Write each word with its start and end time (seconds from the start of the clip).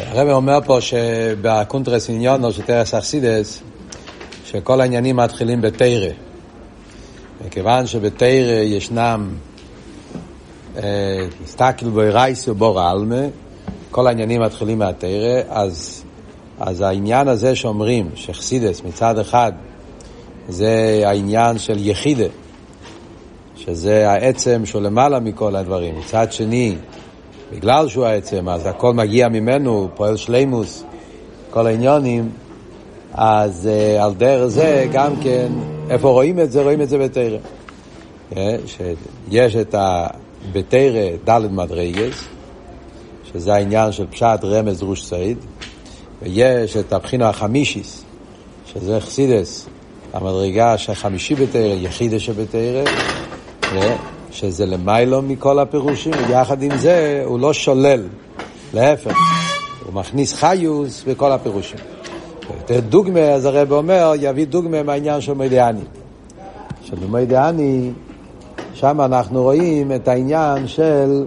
הרב 0.00 0.28
אומר 0.28 0.58
פה 0.64 0.80
שבקונטרס 0.80 2.10
עניונו 2.10 2.52
של 2.52 2.62
טרס 2.62 2.94
אכסידס, 2.94 3.62
שכל 4.44 4.80
העניינים 4.80 5.16
מתחילים 5.16 5.60
בתרא. 5.60 6.10
מכיוון 7.46 7.86
שבתרא 7.86 8.60
ישנם 8.62 9.34
סטקל 11.46 11.88
בוירייס 11.88 12.48
ובור 12.48 12.80
עלמה, 12.80 13.20
כל 13.90 14.06
העניינים 14.06 14.42
מתחילים 14.42 14.78
מהתרא, 14.78 15.40
אז, 15.48 16.04
אז 16.60 16.80
העניין 16.80 17.28
הזה 17.28 17.56
שאומרים 17.56 18.10
שחסידס 18.14 18.82
מצד 18.82 19.18
אחד 19.18 19.52
זה 20.48 21.02
העניין 21.06 21.58
של 21.58 21.86
יחידה, 21.86 22.24
שזה 23.56 24.10
העצם 24.10 24.66
שהוא 24.66 24.82
למעלה 24.82 25.20
מכל 25.20 25.56
הדברים. 25.56 25.98
מצד 25.98 26.32
שני, 26.32 26.76
בגלל 27.52 27.88
שהוא 27.88 28.06
העצם, 28.06 28.48
אז 28.48 28.66
הכל 28.66 28.94
מגיע 28.94 29.28
ממנו, 29.28 29.88
פועל 29.94 30.16
שלימוס, 30.16 30.84
כל 31.50 31.66
העניונים, 31.66 32.30
אז 33.14 33.68
uh, 33.68 34.02
על 34.02 34.14
דרך 34.14 34.46
זה 34.46 34.86
גם 34.92 35.12
כן, 35.22 35.52
איפה 35.90 36.08
רואים 36.08 36.40
את 36.40 36.52
זה? 36.52 36.62
רואים 36.62 36.82
את 36.82 36.88
זה 36.88 36.98
בתרא. 36.98 37.38
Yeah, 38.32 38.36
שיש 38.66 39.56
את 39.56 39.74
בתרא 40.52 41.16
ד' 41.28 41.46
מדרגס, 41.50 42.24
שזה 43.32 43.54
העניין 43.54 43.92
של 43.92 44.06
פשט 44.06 44.44
רמז 44.44 44.78
דרוש 44.78 45.04
סעיד, 45.04 45.38
ויש 46.22 46.76
את 46.76 46.92
הבחינה 46.92 47.28
החמישיס, 47.28 48.04
שזה 48.66 49.00
חסידס, 49.00 49.66
המדרגה 50.12 50.74
החמישי 50.88 51.34
בתרא, 51.34 51.74
יחידה 51.74 52.20
שבתרא, 52.20 52.84
שזה 54.32 54.66
למיילו 54.66 55.22
מכל 55.22 55.58
הפירושים, 55.58 56.12
ויחד 56.28 56.62
עם 56.62 56.76
זה 56.76 57.22
הוא 57.24 57.40
לא 57.40 57.52
שולל, 57.52 58.02
להפך, 58.74 59.16
הוא 59.86 59.94
מכניס 59.94 60.34
חיוס 60.34 61.04
בכל 61.06 61.32
הפירושים. 61.32 61.78
יותר 62.60 62.80
דוגמה, 62.80 63.20
אז 63.20 63.44
הרב 63.44 63.72
אומר, 63.72 64.12
יביא 64.20 64.46
דוגמה 64.46 64.82
מהעניין 64.82 65.20
של 65.20 65.32
מוידיאני. 65.32 65.80
שבמוידיאני, 66.84 67.90
שם 68.74 69.00
אנחנו 69.00 69.42
רואים 69.42 69.92
את 69.92 70.08
העניין 70.08 70.68
של 70.68 71.24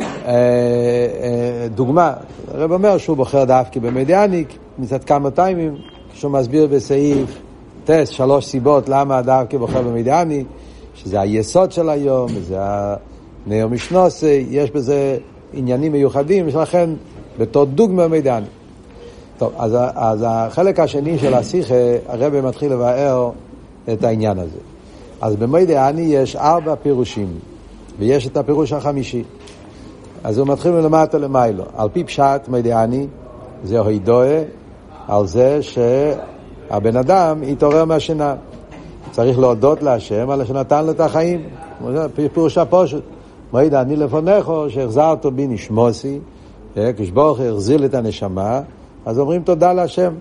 אה, 0.00 0.04
אה, 0.26 1.66
דוגמה. 1.74 2.12
הרב 2.54 2.72
אומר 2.72 2.98
שהוא 2.98 3.16
בוחר 3.16 3.44
דווקא 3.44 3.80
במוידיאני, 3.80 4.44
מצד 4.78 5.04
כמה 5.04 5.30
טיימים, 5.30 5.76
כשהוא 6.12 6.32
מסביר 6.32 6.66
בסעיף 6.66 7.38
טס, 7.84 8.08
שלוש 8.08 8.44
סיבות 8.44 8.88
למה 8.88 9.22
דווקא 9.22 9.58
בוחר 9.58 9.82
במוידיאני. 9.82 10.44
שזה 10.94 11.20
היסוד 11.20 11.72
של 11.72 11.90
היום, 11.90 12.26
וזה 12.34 12.58
הנאו 12.60 13.68
משנוסי, 13.68 14.46
יש 14.50 14.70
בזה 14.70 15.18
עניינים 15.52 15.92
מיוחדים, 15.92 16.46
ולכן 16.52 16.90
בתור 17.38 17.64
דוגמה 17.64 18.08
מידעני. 18.08 18.46
טוב, 19.38 19.52
אז, 19.58 19.76
אז 19.94 20.24
החלק 20.28 20.80
השני 20.80 21.18
של 21.18 21.34
השיחה, 21.34 21.74
הרב 22.08 22.40
מתחיל 22.40 22.72
לבאר 22.72 23.30
את 23.92 24.04
העניין 24.04 24.38
הזה. 24.38 24.58
אז 25.20 25.36
במוידעני 25.36 26.02
יש 26.02 26.36
ארבע 26.36 26.74
פירושים, 26.82 27.28
ויש 27.98 28.26
את 28.26 28.36
הפירוש 28.36 28.72
החמישי. 28.72 29.22
אז 30.24 30.38
הוא 30.38 30.48
מתחיל 30.48 30.72
מלמטה 30.72 31.18
למיילו. 31.18 31.64
על 31.76 31.88
פי 31.92 32.04
פשט 32.04 32.48
מוידעני, 32.48 33.06
זה 33.64 33.78
הוידואה, 33.78 34.42
על 35.08 35.26
זה 35.26 35.58
שהבן 35.62 36.96
אדם 36.96 37.42
יתעורר 37.42 37.84
מהשינה. 37.84 38.34
צריך 39.12 39.38
להודות 39.38 39.82
להשם 39.82 40.30
על 40.30 40.44
שנתן 40.44 40.84
לו 40.84 40.90
את 40.90 41.00
החיים. 41.00 41.40
פירוש 42.32 42.58
הפושט. 42.58 43.02
מועד 43.52 43.74
אני 43.74 43.96
לפונכו 43.96 44.70
שהחזרת 44.70 45.26
בי 45.26 45.46
נשמוסי, 45.46 46.18
כשברוך 46.96 47.40
החזיר 47.40 47.84
את 47.84 47.94
הנשמה, 47.94 48.60
אז 49.06 49.18
אומרים 49.18 49.42
תודה 49.42 49.72
להשם. 49.72 50.12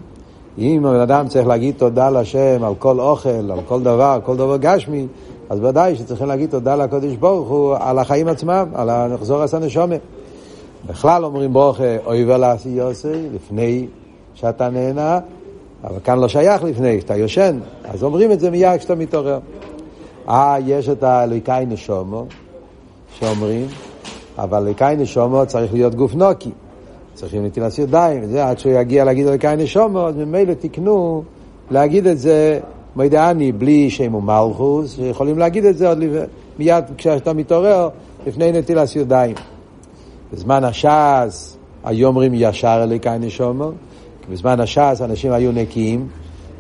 אם 0.58 0.86
הבן 0.86 1.00
אדם 1.00 1.28
צריך 1.28 1.48
להגיד 1.48 1.76
תודה 1.78 2.10
להשם 2.10 2.64
על 2.64 2.76
כל 2.76 3.00
אוכל, 3.00 3.30
על 3.30 3.60
כל 3.68 3.82
דבר, 3.82 4.20
כל 4.24 4.38
דבר 4.38 4.58
גשמי, 4.58 5.08
אז 5.50 5.60
ודאי 5.64 5.96
שצריכים 5.96 6.28
להגיד 6.28 6.50
תודה 6.50 6.76
לקדוש 6.76 7.16
ברוך 7.16 7.50
הוא 7.50 7.76
על 7.80 8.00
החיים 8.00 8.28
עצמם, 8.28 8.66
על 8.74 8.90
הנחזור 8.90 9.42
עשה 9.42 9.60
נשומה. 9.60 9.96
בכלל 10.88 11.26
אומרים 11.26 11.54
ברוך 11.54 11.80
אוי 12.06 12.26
ולעשי 12.26 12.70
יוסי, 12.70 13.30
לפני 13.34 13.88
שאתה 14.34 14.70
נהנה, 14.70 15.20
אבל 15.84 16.00
כאן 16.04 16.20
לא 16.20 16.28
שייך 16.28 16.64
לפני, 16.64 16.98
כשאתה 16.98 17.16
יושן, 17.16 17.60
אז 17.84 18.04
אומרים 18.04 18.32
את 18.32 18.40
זה 18.40 18.52
מיד 18.52 18.80
כשאתה 18.80 18.96
מתעורר. 18.96 19.40
אה, 20.30 20.56
יש 20.66 20.90
את 20.90 21.04
הליקאי 21.04 21.66
נשומו, 21.66 22.26
שאומרים, 23.20 23.68
אבל 24.38 24.64
ליקאי 24.64 24.96
נשומו 24.96 25.46
צריך 25.46 25.74
להיות 25.74 25.96
גוף 25.96 26.16
נוקי. 26.16 26.52
צריכים 27.14 27.46
נטילת 27.46 27.80
ידיים, 27.80 28.24
וזה 28.24 28.48
עד 28.48 28.60
שהוא 28.60 28.74
יגיע 28.74 29.04
להגיד 29.06 29.28
ליקאי 29.28 29.56
נשומו, 29.56 30.08
אז 30.08 30.16
ממילא 30.16 30.54
תקנו 30.54 31.24
להגיד 31.72 32.08
את 32.08 32.20
זה 32.20 32.60
מידעני 32.96 33.52
בלי 33.52 33.90
שם 33.90 34.16
ומלכוס, 34.16 34.96
שיכולים 34.96 35.38
להגיד 35.38 35.66
את 35.66 35.78
זה 35.78 35.88
עוד 35.88 36.00
מיד 36.60 36.84
כשאתה 36.98 37.34
מתעורר, 37.34 37.90
לפני 38.28 38.52
נטילת 38.52 38.96
ידיים. 38.96 39.36
בזמן 40.34 40.64
הש"ס, 40.64 41.58
היו 41.84 42.08
אומרים 42.08 42.32
ישר 42.36 42.80
אליקאי 42.84 43.20
נשומו, 43.20 43.72
בזמן 44.32 44.60
הש"ס 44.60 45.02
אנשים 45.02 45.32
היו 45.32 45.52
נקיים, 45.52 46.08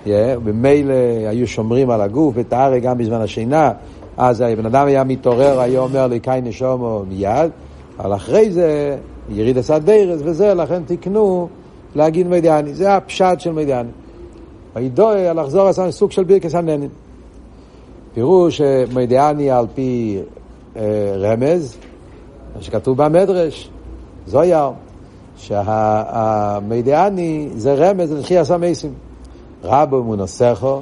וממילא 0.07 0.93
היו 1.27 1.47
שומרים 1.47 1.89
על 1.89 2.01
הגוף, 2.01 2.33
וטהרה 2.37 2.79
גם 2.79 2.97
בזמן 2.97 3.21
השינה, 3.21 3.71
אז 4.17 4.41
הבן 4.41 4.65
אדם 4.65 4.87
היה 4.87 5.03
מתעורר, 5.03 5.59
היה 5.59 5.79
אומר 5.79 6.07
לי 6.07 6.19
קאי 6.19 6.41
נשומו 6.41 7.03
מיד, 7.09 7.51
אבל 7.99 8.15
אחרי 8.15 8.51
זה 8.51 8.97
יריד 9.29 9.57
עשה 9.57 9.79
דרס 9.79 10.21
וזה, 10.23 10.53
לכן 10.53 10.83
תקנו 10.85 11.47
להגיד 11.95 12.27
מדיאני, 12.27 12.73
זה 12.73 12.95
הפשט 12.95 13.39
של 13.39 13.51
מדיאני. 13.51 13.89
וידוע 14.75 15.33
לחזור 15.33 15.67
עשה 15.67 15.91
סוג 15.91 16.11
של 16.11 16.23
בירקס 16.23 16.55
הננין. 16.55 16.89
פירוש 18.13 18.61
מדיאני 18.93 19.51
על 19.51 19.65
פי 19.75 20.19
אה, 20.75 20.81
רמז, 21.17 21.77
מה 22.55 22.61
שכתוב 22.61 23.03
במדרש, 23.03 23.69
זויר. 24.27 24.69
שהמידעני 25.41 27.49
זה 27.55 27.73
רמז 27.73 28.11
לתחייה 28.11 28.43
המייסים. 28.49 28.93
רבו 29.63 29.99
אמונוסכו, 29.99 30.81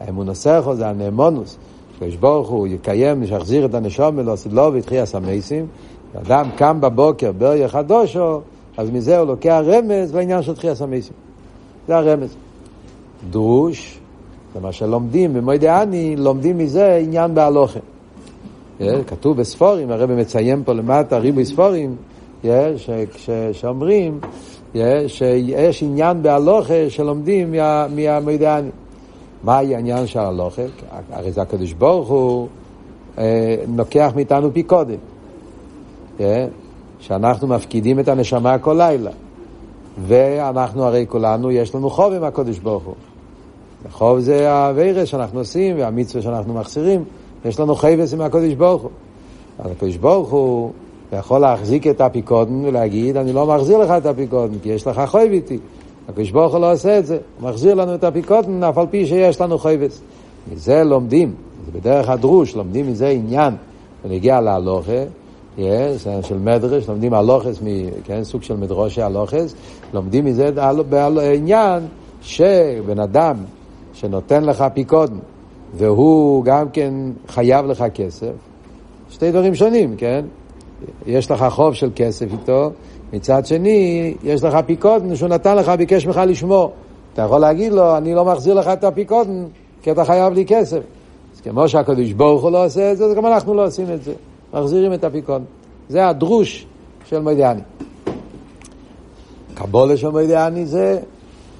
האמונוסכו 0.00 0.74
זה 0.74 0.88
הנאמונוס, 0.88 1.58
שיש 1.98 2.16
ברוך 2.16 2.48
הוא 2.48 2.66
יקיים, 2.66 3.26
שיחזיר 3.26 3.66
את 3.66 3.74
הנשום 3.74 4.18
ולא 4.18 4.34
לו 4.50 4.72
ויתחייה 4.72 5.04
המייסים. 5.14 5.66
אדם 6.22 6.48
קם 6.56 6.80
בבוקר 6.80 7.32
בריה 7.32 7.68
חדושו, 7.68 8.40
אז 8.76 8.90
מזה 8.90 9.18
הוא 9.18 9.26
לוקח 9.26 9.60
רמז 9.64 10.14
לעניין 10.14 10.42
של 10.42 10.54
תחייה 10.54 10.74
המייסים. 10.80 11.16
זה 11.88 11.96
הרמז. 11.96 12.36
דרוש, 13.30 13.98
זה 14.54 14.60
מה 14.60 14.72
שלומדים 14.72 15.34
במוידעני, 15.34 16.16
לומדים 16.16 16.58
מזה 16.58 16.96
עניין 16.96 17.34
בהלוכה. 17.34 17.80
כתוב 19.06 19.36
בספורים, 19.36 19.90
הרב 19.90 20.12
מציין 20.12 20.62
פה 20.64 20.72
למטה 20.72 21.18
ריבוי 21.18 21.44
ספורים, 21.44 21.96
שאומרים 23.52 24.20
שיש 25.06 25.82
עניין 25.82 26.22
בהלוכה 26.22 26.90
שלומדים 26.90 27.54
מהמידעני. 27.96 28.68
מהי 29.44 29.74
העניין 29.74 30.06
של 30.06 30.18
הלוכה? 30.18 30.62
הרי 31.10 31.32
זה 31.32 31.42
הקדוש 31.42 31.72
ברוך 31.72 32.08
הוא 32.08 32.48
לוקח 33.76 34.12
מאיתנו 34.14 34.52
פי 34.52 34.62
קודם. 34.62 34.96
שאנחנו 37.00 37.46
מפקידים 37.48 38.00
את 38.00 38.08
הנשמה 38.08 38.58
כל 38.58 38.74
לילה. 38.78 39.10
ואנחנו 40.06 40.84
הרי 40.84 41.06
כולנו, 41.08 41.50
יש 41.50 41.74
לנו 41.74 41.90
חוב 41.90 42.12
עם 42.12 42.24
הקדוש 42.24 42.58
ברוך 42.58 42.84
הוא. 42.84 42.94
חוב 43.90 44.18
זה 44.18 44.52
הווירס 44.52 45.08
שאנחנו 45.08 45.38
עושים 45.38 45.78
והמצווה 45.78 46.22
שאנחנו 46.22 46.54
מחסירים. 46.54 47.04
יש 47.44 47.60
לנו 47.60 47.74
חייבס 47.74 48.14
עם 48.14 48.20
הקדוש 48.20 48.54
ברוך 48.54 48.82
הוא. 48.82 48.90
אז 49.58 49.70
הקדוש 49.70 49.96
ברוך 49.96 50.30
הוא 50.30 50.72
אתה 51.14 51.20
יכול 51.20 51.40
להחזיק 51.40 51.86
את 51.86 52.00
הפיקודן 52.00 52.64
ולהגיד, 52.64 53.16
אני 53.16 53.32
לא 53.32 53.46
מחזיר 53.46 53.78
לך 53.78 53.90
את 53.90 54.06
הפיקודן, 54.06 54.58
כי 54.62 54.68
יש 54.68 54.86
לך 54.86 55.02
חויב 55.06 55.32
איתי. 55.32 55.58
הקדוש 56.08 56.30
ברוך 56.30 56.52
הוא 56.52 56.60
לא 56.60 56.72
עושה 56.72 56.98
את 56.98 57.06
זה, 57.06 57.18
הוא 57.40 57.48
מחזיר 57.50 57.74
לנו 57.74 57.94
את 57.94 58.04
הפיקודן, 58.04 58.64
אף 58.64 58.78
על 58.78 58.86
פי 58.90 59.06
שיש 59.06 59.40
לנו 59.40 59.58
חויבס. 59.58 60.00
מזה 60.52 60.84
לומדים, 60.84 61.34
זה 61.66 61.80
בדרך 61.80 62.08
הדרוש, 62.08 62.56
לומדים 62.56 62.86
מזה 62.86 63.08
עניין, 63.08 63.54
ונגיע 64.04 64.40
להלוכה, 64.40 65.04
yes, 65.58 65.62
של 66.22 66.38
מדרש, 66.38 66.88
לומדים 66.88 67.14
הלוכס, 67.14 67.60
כן, 68.04 68.24
סוג 68.24 68.42
של 68.42 68.56
מדרושי 68.56 69.02
הלוכס, 69.02 69.54
לומדים 69.92 70.24
מזה 70.24 70.50
עניין 71.34 71.82
שבן 72.22 72.98
אדם 72.98 73.36
שנותן 73.92 74.44
לך 74.44 74.64
פיקודן, 74.74 75.16
והוא 75.76 76.44
גם 76.44 76.68
כן 76.68 76.94
חייב 77.28 77.66
לך 77.66 77.84
כסף, 77.94 78.32
שתי 79.10 79.30
דברים 79.30 79.54
שונים, 79.54 79.94
כן? 79.96 80.24
יש 81.06 81.30
לך 81.30 81.44
חוב 81.50 81.74
של 81.74 81.90
כסף 81.96 82.26
איתו, 82.32 82.70
מצד 83.12 83.46
שני, 83.46 84.14
יש 84.22 84.44
לך 84.44 84.56
פיקודן 84.66 85.16
שהוא 85.16 85.28
נתן 85.28 85.56
לך, 85.56 85.68
ביקש 85.68 86.06
ממך 86.06 86.20
לשמור. 86.26 86.72
אתה 87.12 87.22
יכול 87.22 87.38
להגיד 87.38 87.72
לו, 87.72 87.96
אני 87.96 88.14
לא 88.14 88.24
מחזיר 88.24 88.54
לך 88.54 88.68
את 88.68 88.84
הפיקודן, 88.84 89.44
כי 89.82 89.90
אתה 89.90 90.04
חייב 90.04 90.32
לי 90.32 90.44
כסף. 90.46 90.80
אז 91.34 91.40
כמו 91.40 91.68
שהקדוש 91.68 92.12
ברוך 92.12 92.42
הוא 92.42 92.50
לא 92.50 92.64
עושה 92.64 92.92
את 92.92 92.96
זה, 92.96 93.04
אז 93.04 93.14
גם 93.14 93.26
אנחנו 93.26 93.54
לא 93.54 93.66
עושים 93.66 93.86
את 93.94 94.02
זה. 94.02 94.12
מחזירים 94.54 94.92
את 94.92 95.04
הפיקודן. 95.04 95.44
זה 95.88 96.08
הדרוש 96.08 96.66
של 97.04 97.22
מדיאני. 97.22 97.60
קבולה 99.54 99.96
של 99.96 100.08
מוידעני 100.08 100.66
זה 100.66 100.98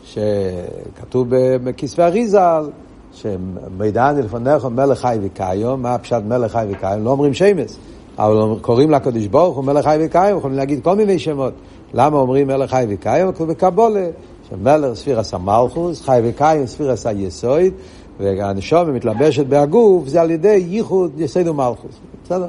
שכתוב 0.04 1.26
בכספי 1.64 2.02
אריזל 2.02 2.70
שמידעני 3.12 4.22
לפניך 4.22 4.64
מלך 4.64 5.00
חי 5.00 5.18
וקיים, 5.22 5.82
מה 5.82 5.98
פשט 5.98 6.22
מלך 6.28 6.52
חי 6.52 6.66
וקיים? 6.70 7.04
לא 7.04 7.10
אומרים 7.10 7.34
שמס, 7.34 7.78
אבל 8.18 8.58
קוראים 8.60 8.90
לקדוש 8.90 9.26
ברוך 9.26 9.56
הוא 9.56 9.64
מלך 9.64 9.84
חי 9.84 9.96
וקיים, 10.00 10.36
יכולים 10.36 10.56
להגיד 10.56 10.84
כל 10.84 10.96
מיני 10.96 11.18
שמות. 11.18 11.52
למה 11.94 12.16
אומרים 12.16 12.46
מלך 12.46 12.70
חי 12.70 12.86
וקיים? 12.88 13.28
בקבולה, 13.28 14.06
שמלך 14.50 14.94
ספירת 14.94 15.34
המלכות, 15.34 16.02
חי 16.02 16.20
וקיים 16.24 16.66
ספירת 16.66 17.06
היסוד, 17.06 17.72
והנשמה 18.20 18.94
מתלבשת 18.94 19.46
בהגוף, 19.46 20.08
זה 20.08 20.20
על 20.20 20.30
ידי 20.30 20.64
ייחוד 20.68 21.12
יסוד 21.20 21.48
ומלכות. 21.48 21.94
בסדר? 22.24 22.48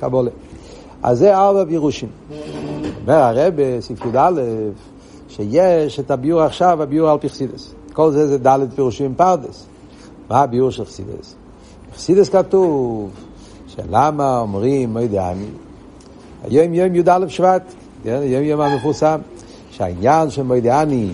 קבלה. 0.00 0.30
אז 1.02 1.18
זה 1.18 1.36
ארבע 1.36 1.64
פירושים. 1.64 2.08
אומר 3.02 3.14
הרב 3.14 3.52
בסעיף 3.56 4.04
י"א, 4.04 4.40
שיש 5.28 6.00
את 6.00 6.10
הביאור 6.10 6.42
עכשיו, 6.42 6.82
הביאור 6.82 7.10
על 7.10 7.18
פרד"ס. 7.18 7.74
כל 7.92 8.10
זה 8.10 8.26
זה 8.26 8.38
ד' 8.38 8.58
פירושים 8.74 9.14
פרד"ס. 9.14 9.66
מה 10.30 10.40
הביאור 10.40 10.70
של 10.70 10.84
חסידות? 10.84 11.34
בחסידות 11.92 12.28
כתוב 12.28 13.10
שלמה 13.76 14.38
אומרים 14.38 14.92
מודה 14.92 15.18
אני, 15.18 15.46
היום 16.44 16.74
יום 16.74 16.94
י"א 16.94 17.28
שבט, 17.28 17.62
כן? 18.04 18.20
יום 18.24 18.42
יום 18.42 18.60
המפורסם, 18.60 19.18
שהעניין 19.70 20.30
של 20.30 20.42
מוידי 20.42 20.70
אני, 20.70 21.08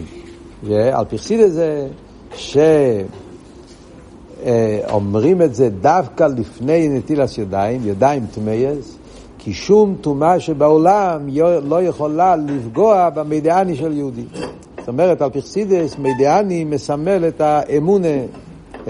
על 0.93 1.05
פי 1.08 1.19
חסידס 1.19 1.50
זה 1.50 1.88
שאומרים 4.44 5.43
את 5.43 5.55
זה 5.55 5.69
דווקא 5.81 6.25
לפני 6.37 6.88
נטילת 6.88 7.38
ידיים, 7.38 7.81
ידיים 7.85 8.26
טמאס, 8.35 8.97
כי 9.38 9.53
שום 9.53 9.97
טומאה 10.00 10.41
שבעולם 10.41 11.29
לא 11.62 11.82
יכולה 11.82 12.37
לפגוע 12.37 13.11
במידיאני 13.11 13.76
של 13.76 13.93
יהודי. 13.93 14.25
זאת 14.79 14.88
אומרת, 14.88 15.23
על 15.23 15.31
פרסידס, 15.31 15.99
מידיאני 15.99 16.64
מסמל 16.64 17.29
את 17.29 17.41
האמונה, 17.41 18.19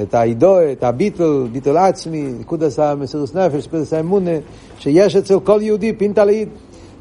את 0.03 0.15
העידו, 0.15 0.57
את 0.73 0.85
הביטול, 0.85 1.49
ביטול 1.53 1.77
עצמי, 1.77 2.33
נקודס 2.41 2.79
המסירוס 2.79 3.35
נפש, 3.35 3.67
נקודס 3.67 3.93
האמונה, 3.93 4.31
שיש 4.79 5.17
אצל 5.17 5.41
כל 5.41 5.59
יהודי 5.63 5.93
פינטה 5.93 6.25
לאיד. 6.25 6.49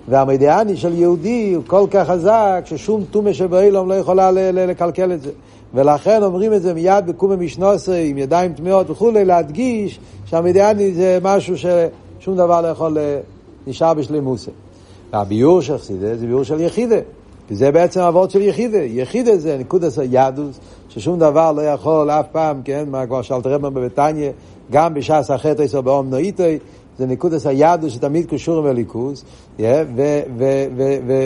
והמידיאני 0.08 0.78
של 0.78 0.94
יהודי 0.94 1.54
הוא 1.54 1.64
כל 1.68 1.88
כך 1.92 2.08
חזק, 2.08 2.62
ששום 2.66 3.04
טומאה 3.12 3.34
שבאילום 3.34 3.90
לא 3.90 3.94
יכולה 3.94 4.32
לקלקל 4.32 5.14
את 5.14 5.22
זה. 5.22 5.32
ולכן 5.74 6.24
אומרים 6.24 6.54
את 6.54 6.62
זה 6.62 6.74
מיד 6.74 7.06
בקומי 7.08 7.46
משנוסי, 7.46 8.10
עם 8.10 8.18
ידיים 8.18 8.54
טמאות 8.54 8.90
וכולי, 8.90 9.26
להדגיש 9.26 10.00
שהמידיאני 10.26 10.94
זה 10.94 11.18
משהו 11.22 11.56
ששום 11.58 12.36
דבר 12.36 12.62
לא 12.62 12.68
יכול 12.68 12.98
נשאר 13.68 13.94
בשלימוסה. 13.94 14.52
והביור 15.14 15.62
של 15.62 15.78
חסידה 15.78 16.16
זה 16.16 16.26
ביור 16.26 16.44
של 16.44 16.60
יחידה. 16.62 17.00
כי 17.48 17.56
זה 17.56 17.72
בעצם 17.72 18.02
אבות 18.02 18.32
של 18.32 18.42
יחידה. 18.42 18.78
יחידה 18.78 19.38
זה 19.38 19.58
נקודס 19.58 20.00
היהדוס, 20.00 20.60
ששום 20.96 21.20
דבר 21.20 21.52
לא 21.52 21.62
יכול 21.62 22.10
אף 22.10 22.26
פעם, 22.32 22.62
כן, 22.64 22.86
מה 22.88 23.06
כבר 23.06 23.22
שאלת 23.22 23.48
רבן 23.48 23.74
בביתניה, 23.74 24.32
גם 24.72 24.94
בש"ס 24.94 25.32
החטא 25.32 25.66
או 25.74 25.84
באום 25.84 26.10
נאיתי, 26.10 26.58
זה 26.98 27.06
נקודס 27.06 27.48
היהדוס 27.48 27.94
שתמיד 27.94 28.26
קשור 28.26 28.58
עם 28.58 28.66
הליכוס, 28.66 29.26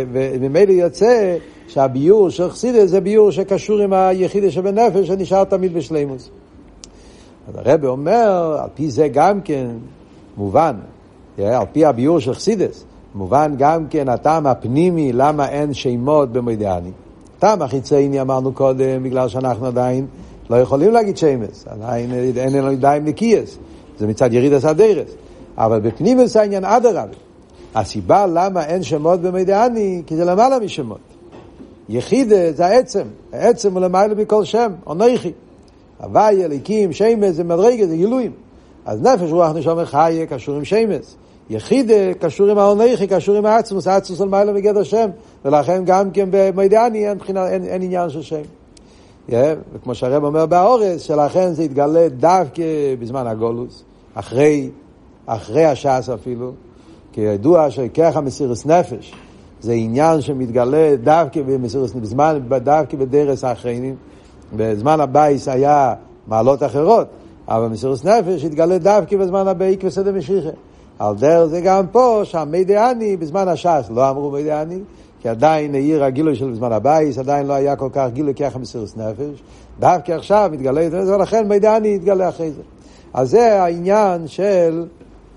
וממילא 0.04 0.71
יוצא 0.71 1.38
שהביור 1.68 2.30
של 2.30 2.50
חסידה 2.50 2.86
זה 2.86 3.01
ביור 3.01 3.31
שקשור 3.31 3.80
עם 3.80 3.94
היחידה 3.94 4.51
שבנפש, 4.51 5.07
שנשאר 5.07 5.44
תמיד 5.44 5.74
בשלימוס. 5.74 6.30
אז 7.48 7.56
הרב 7.56 7.86
אומר, 7.86 8.57
על 8.62 8.69
פי 8.74 8.89
זה 8.89 9.07
גם 9.07 9.42
כן 9.42 9.68
מובן, 10.38 10.75
על 11.38 11.66
פי 11.71 11.86
הביור 11.86 12.19
של 12.19 12.33
חסידס, 12.33 12.86
מובן 13.16 13.54
גם 13.57 13.88
כן 13.89 14.10
הטעם 14.10 14.48
הפנימי 14.48 15.13
למה 15.13 15.50
אין 15.50 15.74
שמות 15.74 16.31
במוידעני. 16.31 16.92
הטעם 17.40 17.62
החיצייני 17.62 18.22
אמרנו 18.22 18.54
קודם, 18.54 19.04
בגלל 19.04 19.30
שאנחנו 19.30 19.66
עדיין 19.66 20.06
לא 20.50 20.56
יכולים 20.56 20.92
להגיד 20.92 21.18
שמס, 21.18 21.66
עדיין 21.68 22.14
אין 22.38 22.54
לנו 22.54 22.72
ידיים 22.72 23.06
נקייס, 23.06 23.58
זה 24.00 24.08
מצד 24.08 24.34
ירידס 24.34 24.66
הדרס. 24.66 25.10
אבל 25.58 25.80
בפנימוס 25.80 26.36
העניין 26.36 26.66
אדרבה. 26.66 27.04
הסיבה 27.76 28.26
למה 28.28 28.66
אין 28.66 28.84
שמות 28.84 29.22
במוידעני, 29.22 30.02
כי 30.08 30.16
זה 30.16 30.26
למעלה 30.26 30.60
משמות. 30.60 31.00
יחידה 31.90 32.52
זה 32.52 32.66
העצם, 32.66 33.08
העצם 33.34 33.74
הוא 33.74 33.82
למעלה 33.82 34.16
מכל 34.16 34.46
שם, 34.46 34.72
אונכי. 34.88 35.32
הוואי, 36.00 36.46
אליקים, 36.46 36.94
שמס 36.94 37.36
זה 37.36 37.44
מדרגה, 37.44 37.88
זה 37.88 37.96
גילויים. 37.96 38.32
אז 38.86 39.02
נפש 39.02 39.32
רוח 39.32 39.52
נשום 39.56 39.86
חיה 39.86 40.26
קשור 40.26 40.56
עם 40.56 40.66
שמס. 40.66 41.16
יחידה 41.50 42.13
קשור 42.19 42.50
עם 42.50 42.57
העונכי, 42.57 43.07
קשור 43.07 43.36
עם 43.36 43.46
העצמוס, 43.46 43.88
העצמוס 43.88 44.22
על 44.22 44.30
מעלה 44.30 44.54
מגדר 44.54 44.84
שם, 44.84 45.10
ולכן 45.46 45.86
גם 45.86 46.12
כן 46.12 46.30
במיידעני 46.31 47.10
אין, 47.10 47.18
אין, 47.38 47.63
אין 47.63 47.81
עניין 47.81 48.10
של 48.10 48.22
שם. 48.22 48.42
Yeah, 49.30 49.34
וכמו 49.74 49.96
שהרב 49.96 50.24
אומר 50.24 50.46
באורס, 50.46 51.01
שלכן 51.01 51.54
זה 51.54 51.63
יתגלה 51.63 52.10
דווקא 52.10 52.63
בזמן 53.00 53.28
הגולוס, 53.28 53.84
אחרי, 54.13 54.69
אחרי 55.25 55.66
הש"ס 55.66 56.10
אפילו, 56.13 56.51
כי 57.13 57.22
ידוע 57.22 57.72
שכרך 57.72 58.18
המסירוס 58.18 58.66
נפש 58.66 59.13
זה 59.62 59.74
עניין 59.74 60.22
שמתגלה 60.22 60.95
דווקא 61.04 61.42
במסירוס, 61.42 61.92
בזמן, 61.92 62.40
דווקא 62.63 62.98
בדרס 62.98 63.44
האחרונים, 63.44 63.95
בזמן 64.56 65.00
הבייס 65.00 65.48
היה 65.48 65.94
מעלות 66.28 66.63
אחרות, 66.63 67.07
אבל 67.48 67.68
מסירוס 67.68 68.06
נפש 68.06 68.44
התגלה 68.44 68.78
דווקא 68.78 69.18
בזמן 69.18 69.48
הבאיק 69.48 69.81
וסדר 69.84 70.12
משיחה. 70.12 70.50
על 71.00 71.16
דרך 71.16 71.46
זה 71.46 71.62
גם 71.62 71.88
פה, 71.88 72.22
שהמידעני 72.24 73.18
בזמן 73.18 73.48
הש"ס 73.48 73.90
לא 73.96 74.10
אמרו 74.10 74.31
מידעני, 74.31 74.80
כי 75.22 75.30
עדיין 75.30 75.75
האיר 75.76 76.04
הגילוי 76.04 76.36
של 76.36 76.56
זמן 76.56 76.72
הבית, 76.72 77.18
עדיין 77.18 77.48
לא 77.48 77.54
היה 77.54 77.75
כל 77.75 77.90
כך 77.94 78.07
גילוי 78.13 78.34
ככה 78.34 78.60
מסירות 78.60 78.98
נפש. 78.98 79.44
דווקא 79.80 80.12
עכשיו 80.12 80.50
מתגלה, 80.54 80.88
ולכן 80.92 81.48
מודה 81.48 81.70
אני 81.70 81.88
יתגלה 81.88 82.30
אחרי 82.30 82.51
זה. 82.51 82.62
אז 83.13 83.30
זה 83.30 83.62
העניין 83.63 84.28
של 84.28 84.86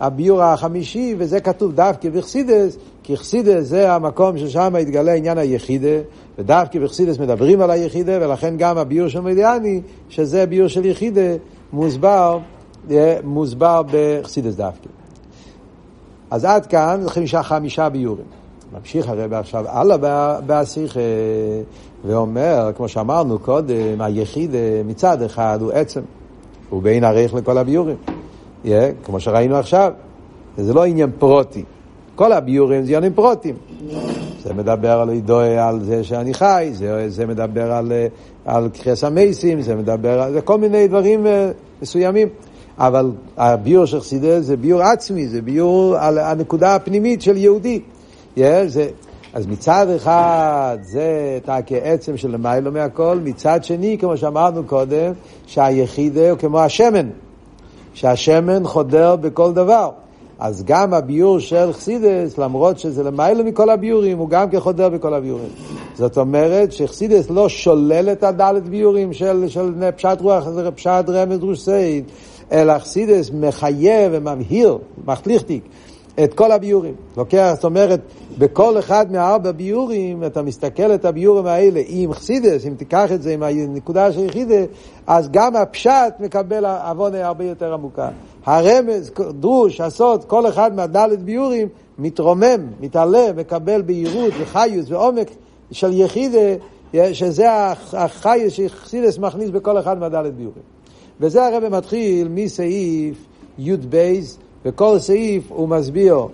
הביאור 0.01 0.43
החמישי, 0.43 1.15
וזה 1.19 1.41
כתוב 1.41 1.73
דווקא 1.73 2.11
בחסידות, 2.11 2.77
כי 3.03 3.17
חסידות 3.17 3.67
זה 3.67 3.93
המקום 3.93 4.39
ששם 4.39 4.77
התגלה 4.81 5.15
עניין 5.15 5.39
היחידה, 5.39 5.97
ודווקא 6.39 6.79
בחסידות 6.79 7.19
מדברים 7.19 7.61
על 7.61 7.71
היחידה, 7.71 8.13
ולכן 8.21 8.55
גם 8.57 8.79
הביאור 8.79 9.09
של 9.09 9.21
מודה 9.21 9.51
אני, 9.51 9.81
שזה 10.09 10.47
ביאור 10.47 10.69
של 10.69 10.87
יחידה, 10.87 11.37
מוסבר, 11.73 12.39
אה, 12.91 13.17
מוסבר 13.25 13.83
בחסידות 13.93 14.55
דווקא. 14.55 15.02
אז 16.33 16.45
עד 16.45 16.67
כאן 16.67 16.99
זה 17.03 17.11
חמישה, 17.11 17.43
חמישה 17.43 17.89
ביורים. 17.89 18.25
ממשיך 18.79 19.09
הרב 19.09 19.33
עכשיו 19.33 19.65
הלאה 19.69 20.41
בשיחה 20.47 21.01
ואומר, 22.07 22.71
כמו 22.77 22.89
שאמרנו 22.89 23.39
קודם, 23.39 24.01
היחיד 24.01 24.55
אה, 24.55 24.83
מצד 24.85 25.23
אחד 25.23 25.59
הוא 25.61 25.73
עצם, 25.73 26.01
הוא 26.71 26.83
בין 26.83 27.05
ערך 27.05 27.35
לכל 27.35 27.59
הביורים, 27.59 27.97
yeah, 28.65 28.69
כמו 29.05 29.21
שראינו 29.21 29.57
עכשיו. 29.57 29.93
זה 30.57 30.75
לא 30.75 30.85
עניין 30.85 31.11
פרוטי, 31.19 31.65
כל 32.15 32.33
הביורים 32.33 32.83
זה 32.83 32.87
עניינים 32.87 33.15
פרוטים. 33.15 33.55
זה 34.43 34.55
מדבר 34.55 35.01
על 35.01 35.11
אידוי, 35.11 35.59
על 35.59 35.81
זה 35.85 36.05
שאני 36.05 36.35
חי, 36.35 36.71
זה, 36.73 37.11
זה 37.11 37.27
מדבר 37.27 37.73
על, 37.73 37.93
אה, 37.93 38.07
על 38.45 38.69
קריאס 38.69 39.05
המייסים, 39.05 39.61
זה 39.61 39.75
מדבר 39.75 40.21
על 40.23 40.33
זה 40.33 40.41
כל 40.41 40.59
מיני 40.59 40.89
דברים 40.89 41.27
אה, 41.27 41.51
מסוימים. 41.83 42.29
אבל 42.83 43.11
הביור 43.37 43.85
של 43.87 44.01
חסידס 44.01 44.45
זה 44.45 44.57
ביור 44.57 44.83
עצמי, 44.83 45.29
זה 45.29 45.43
ביור 45.43 45.97
על 45.99 46.19
הנקודה 46.19 46.75
הפנימית 46.75 47.23
של 47.23 47.37
יהודי. 47.37 47.81
Yeah, 48.37 48.41
זה, 48.67 48.89
אז 49.35 49.47
מצד 49.47 49.87
אחד 49.97 50.79
זה 50.83 51.39
כעצם 51.67 52.17
של 52.17 52.31
למיילו 52.31 52.73
מהכל, 52.73 53.19
מצד 53.25 53.65
שני, 53.65 53.99
כמו 54.01 54.17
שאמרנו 54.17 54.65
קודם, 54.65 55.13
שהיחידה 55.47 56.31
הוא 56.31 56.39
כמו 56.39 56.61
השמן, 56.61 57.09
שהשמן 57.95 58.65
חודר 58.65 59.17
בכל 59.17 59.53
דבר. 59.53 59.91
אז 60.39 60.63
גם 60.67 60.95
הביור 60.95 61.39
של 61.39 61.73
חסידס, 61.73 62.39
למרות 62.39 62.79
שזה 62.79 63.03
למיילו 63.03 63.45
מכל 63.45 63.71
הביורים, 63.71 64.19
הוא 64.19 64.29
גם 64.29 64.51
כחודר 64.51 64.89
בכל 64.89 65.15
הביורים. 65.15 65.51
זאת 65.95 66.19
אומרת 66.19 66.73
שחסידס 66.73 67.31
לא 67.31 67.49
שולל 67.49 68.09
את 68.13 68.23
הדלת 68.23 68.69
ביורים 68.69 69.13
של, 69.13 69.45
של 69.49 69.91
פשט 69.97 70.21
רוח, 70.21 70.45
פשט 70.75 71.09
רמז 71.09 71.39
דרוש 71.39 71.61
סייד, 71.61 72.05
אלא 72.53 72.79
חסידס 72.79 73.31
מחייב 73.35 74.13
ומבהיר, 74.15 74.79
מחליכתיק, 75.07 75.63
את 76.25 76.35
כל 76.35 76.53
הביורים. 76.53 76.95
לוקח, 77.17 77.53
זאת 77.55 77.65
אומרת, 77.65 78.01
בכל 78.39 78.79
אחד 78.79 79.13
מהארבע 79.13 79.53
ביורים, 79.53 80.25
אתה 80.25 80.43
מסתכל 80.43 80.95
את 80.95 81.05
הביורים 81.05 81.47
האלה 81.47 81.81
עם 81.87 82.13
חסידס, 82.13 82.67
אם 82.67 82.75
תיקח 82.75 83.13
את 83.13 83.23
זה 83.23 83.35
עם 83.35 83.43
הנקודה 83.43 84.13
של 84.13 84.25
יחידה, 84.25 84.65
אז 85.07 85.29
גם 85.31 85.57
הפשט 85.57 86.15
מקבל 86.21 86.67
עוונה 86.67 87.27
הרבה 87.27 87.45
יותר 87.45 87.75
עמוקה. 87.75 88.09
הרמז, 88.47 89.11
דרוש, 89.41 89.81
הסוד, 89.81 90.25
כל 90.25 90.49
אחד 90.49 90.75
מהדלת 90.75 91.23
ביורים 91.23 91.69
מתרומם, 91.99 92.67
מתעלה, 92.81 93.33
מקבל 93.37 93.83
בהירות 93.83 94.33
וחיוס 94.41 94.91
ועומק 94.91 95.31
של 95.71 95.93
יחידה, 95.93 96.39
שזה 97.13 97.47
החיוס 97.93 98.53
שחסידס 98.53 99.19
מכניס 99.19 99.51
בכל 99.51 99.79
אחד 99.79 99.99
מהדלת 99.99 100.35
ביורים. 100.35 100.63
וזה 101.23 101.47
הרב 101.47 101.69
מתחיל 101.69 102.29
מסעיף 102.29 103.17
י"ב, 103.59 104.21
וכל 104.65 104.99
סעיף 104.99 105.45
הוא 105.49 105.69
מסביר, 105.69 106.27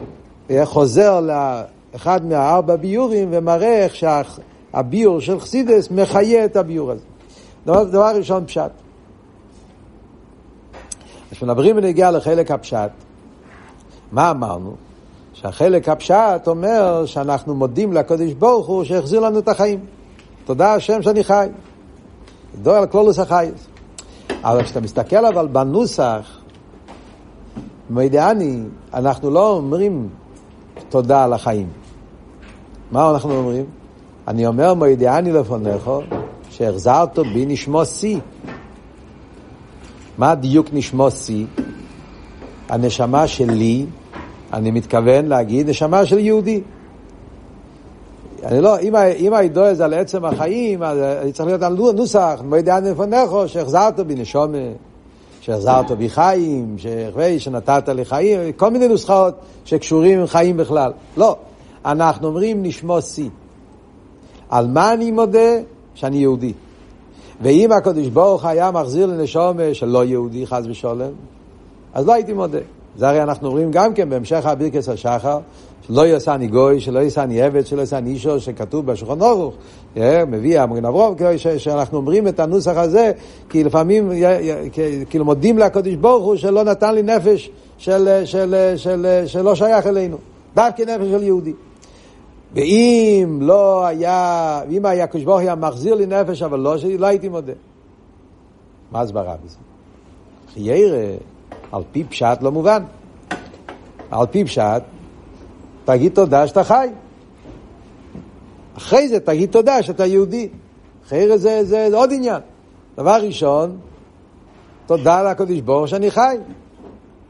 חוזר 0.65 1.21
לאחד 1.21 2.27
מהארבע 2.27 2.77
ביורים 2.77 3.29
ומראה 3.33 3.85
איך 3.85 4.05
הביור 4.73 5.21
של 5.21 5.41
חסידס 5.41 5.91
מחיה 5.91 6.45
את 6.45 6.57
הביור 6.57 6.91
הזה. 6.91 7.05
דבר, 7.67 7.85
דבר 7.85 8.13
ראשון, 8.17 8.47
פשט. 8.47 8.71
כשמדברים 11.31 11.77
ונגיע 11.77 12.11
לחלק 12.11 12.51
הפשט, 12.51 12.91
מה 14.13 14.31
אמרנו? 14.31 14.73
שהחלק 15.33 15.89
הפשט 15.89 16.47
אומר 16.47 17.07
שאנחנו 17.07 17.55
מודים 17.55 17.93
לקדוש 17.93 18.33
ברוך 18.33 18.67
הוא 18.67 18.85
שהחזיר 18.85 19.21
לנו 19.21 19.39
את 19.39 19.49
החיים. 19.49 19.81
תודה 20.45 20.75
השם 20.75 21.03
שאני 21.03 21.25
חי. 21.25 21.49
דור 22.63 22.75
על 22.75 22.87
כלולוס 22.87 23.19
החייס. 23.19 23.69
אבל 24.45 24.63
כשאתה 24.63 24.81
מסתכל 24.81 25.27
אבל 25.27 25.47
בנוסח, 25.47 26.39
מוידעני, 27.91 28.61
אנחנו 28.95 29.31
לא 29.31 29.51
אומרים 29.51 30.09
תודה 30.89 31.25
על 31.25 31.33
החיים. 31.33 31.69
מה 32.93 33.11
אנחנו 33.11 33.37
אומרים? 33.37 33.65
אני 34.29 34.47
אומר 34.47 34.75
מוידעני 34.75 35.33
לפניך, 35.33 35.91
שהחזרת 36.51 37.19
בי 37.19 37.47
נשמו 37.47 37.85
שיא. 37.85 38.19
מה 40.19 40.35
דיוק 40.35 40.67
נשמו 40.73 41.11
שיא? 41.11 41.47
הנשמה 42.69 43.27
שלי, 43.27 43.87
אני 44.53 44.71
מתכוון 44.71 45.27
להגיד 45.27 45.69
נשמה 45.69 46.07
של 46.07 46.19
יהודי. 46.19 46.61
אני 48.45 48.61
לא, 48.61 48.81
אם, 48.81 48.97
אם 48.97 49.35
הידוע 49.35 49.75
זה 49.75 49.85
על 49.85 49.95
עצם 49.95 50.25
החיים, 50.25 50.83
אז 50.83 50.99
אני 50.99 51.33
צריך 51.33 51.47
להיות 51.47 51.63
על 51.63 51.77
נוסח, 51.95 52.41
מוידעני 52.45 52.91
לפניך, 52.91 53.31
שהחזרת 53.47 54.01
בי 54.01 54.15
נשומה. 54.15 54.59
שהחזרת 55.41 55.91
בי 55.91 56.09
חיים, 56.09 56.77
שחווי, 56.79 57.39
שנתת 57.39 57.89
לי 57.89 58.05
חיים, 58.05 58.53
כל 58.53 58.71
מיני 58.71 58.89
נוסחאות 58.89 59.35
שקשורים 59.65 60.21
עם 60.21 60.27
חיים 60.27 60.57
בכלל. 60.57 60.93
לא, 61.17 61.37
אנחנו 61.85 62.29
אומרים 62.29 62.63
נשמו 62.63 63.03
שיא. 63.03 63.29
על 64.49 64.67
מה 64.67 64.93
אני 64.93 65.11
מודה? 65.11 65.59
שאני 65.95 66.17
יהודי. 66.17 66.53
ואם 67.41 67.73
הקדוש 67.73 68.07
ברוך 68.07 68.45
היה 68.45 68.71
מחזיר 68.71 69.07
לנשומה 69.07 69.75
של 69.75 69.87
לא 69.87 70.05
יהודי, 70.05 70.47
חס 70.47 70.63
ושלום, 70.67 71.13
אז 71.95 72.07
לא 72.07 72.13
הייתי 72.13 72.33
מודה. 72.33 72.59
זה 72.99 73.09
הרי 73.09 73.23
אנחנו 73.23 73.49
אומרים 73.49 73.71
גם 73.71 73.95
כן 73.95 74.11
בהמשך 74.11 74.47
הבירקס 74.47 74.89
השחר, 74.89 75.39
שלא 75.87 76.07
יעשני 76.07 76.47
גוי, 76.47 76.81
שלא 76.81 76.99
יעשני 76.99 77.43
עבד, 77.43 77.67
שלא 77.67 77.81
יעשני 77.81 78.11
אישו, 78.11 78.41
שכתוב 78.41 78.87
בשולחן 78.87 79.21
אורוך, 79.21 79.55
מביא 80.27 80.61
המגן 80.61 80.85
אברום, 80.85 81.15
שאנחנו 81.59 81.99
אומרים 81.99 82.29
את 82.29 82.41
הנוסח 82.41 82.77
הזה, 82.77 83.13
כי 83.49 83.65
לפעמים 83.65 84.13
כאילו 85.11 85.25
מודים 85.25 85.59
לקדוש 85.59 85.95
ברוך 85.95 86.25
הוא 86.25 86.37
שלא 86.37 86.65
נתן 86.65 86.95
לי 86.95 87.03
נפש 87.03 87.51
של, 87.79 88.25
של, 88.25 88.75
של, 88.77 89.23
שלא 89.27 89.55
שייך 89.55 89.87
אלינו, 89.87 90.17
דווקא 90.55 90.83
נפש 90.83 91.07
של 91.11 91.23
יהודי. 91.23 91.53
ואם 92.55 93.39
לא 93.43 93.87
היה, 93.87 94.61
אם 94.71 94.87
היה 94.87 95.07
קדוש 95.07 95.25
ברוך 95.25 95.39
היה 95.39 95.55
מחזיר 95.55 95.95
לי 95.95 96.07
נפש, 96.07 96.43
אבל 96.43 96.61
לא 96.61 96.77
לא 96.99 97.07
הייתי 97.07 97.29
מודה. 97.29 97.53
מה 98.93 99.01
הסברה 99.01 99.35
בזה? 99.45 99.57
חיירה, 100.55 101.17
על 101.73 101.83
פי 101.93 102.05
פשט 102.05 102.39
לא 102.41 102.53
מובן. 102.53 102.83
על 104.11 104.27
פי 104.27 104.45
פשט, 104.45 104.83
תגיד 105.85 106.15
תודה 106.15 106.47
שאתה 106.47 106.65
חי. 106.65 106.89
אחרי 108.77 109.09
זה 109.09 109.21
תגיד 109.21 109.51
תודה 109.51 109.83
שאתה 109.83 110.07
יהודי. 110.07 110.49
חיירה 111.09 111.37
זה, 111.37 111.65
זה, 111.65 111.91
זה 111.91 111.97
עוד 111.97 112.13
עניין. 112.13 112.41
דבר 112.97 113.21
ראשון, 113.23 113.79
תודה 114.87 115.23
לקדוש 115.23 115.61
ברוך 115.61 115.89
שאני 115.89 116.11
חי. 116.11 116.37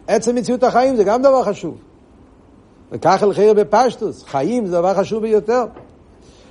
עצם 0.07 0.35
מציאות 0.35 0.63
החיים 0.63 0.97
זה 0.97 1.05
גם 1.05 1.23
דבר 1.23 1.45
חשוב. 1.45 1.79
וכך 2.93 3.23
אל 3.23 3.33
חיר 3.33 3.55
בפשטוס, 3.55 4.25
חיים 4.25 4.67
זה 4.67 4.73
דבר 4.73 4.95
חשוב 4.95 5.23
ביותר. 5.23 5.65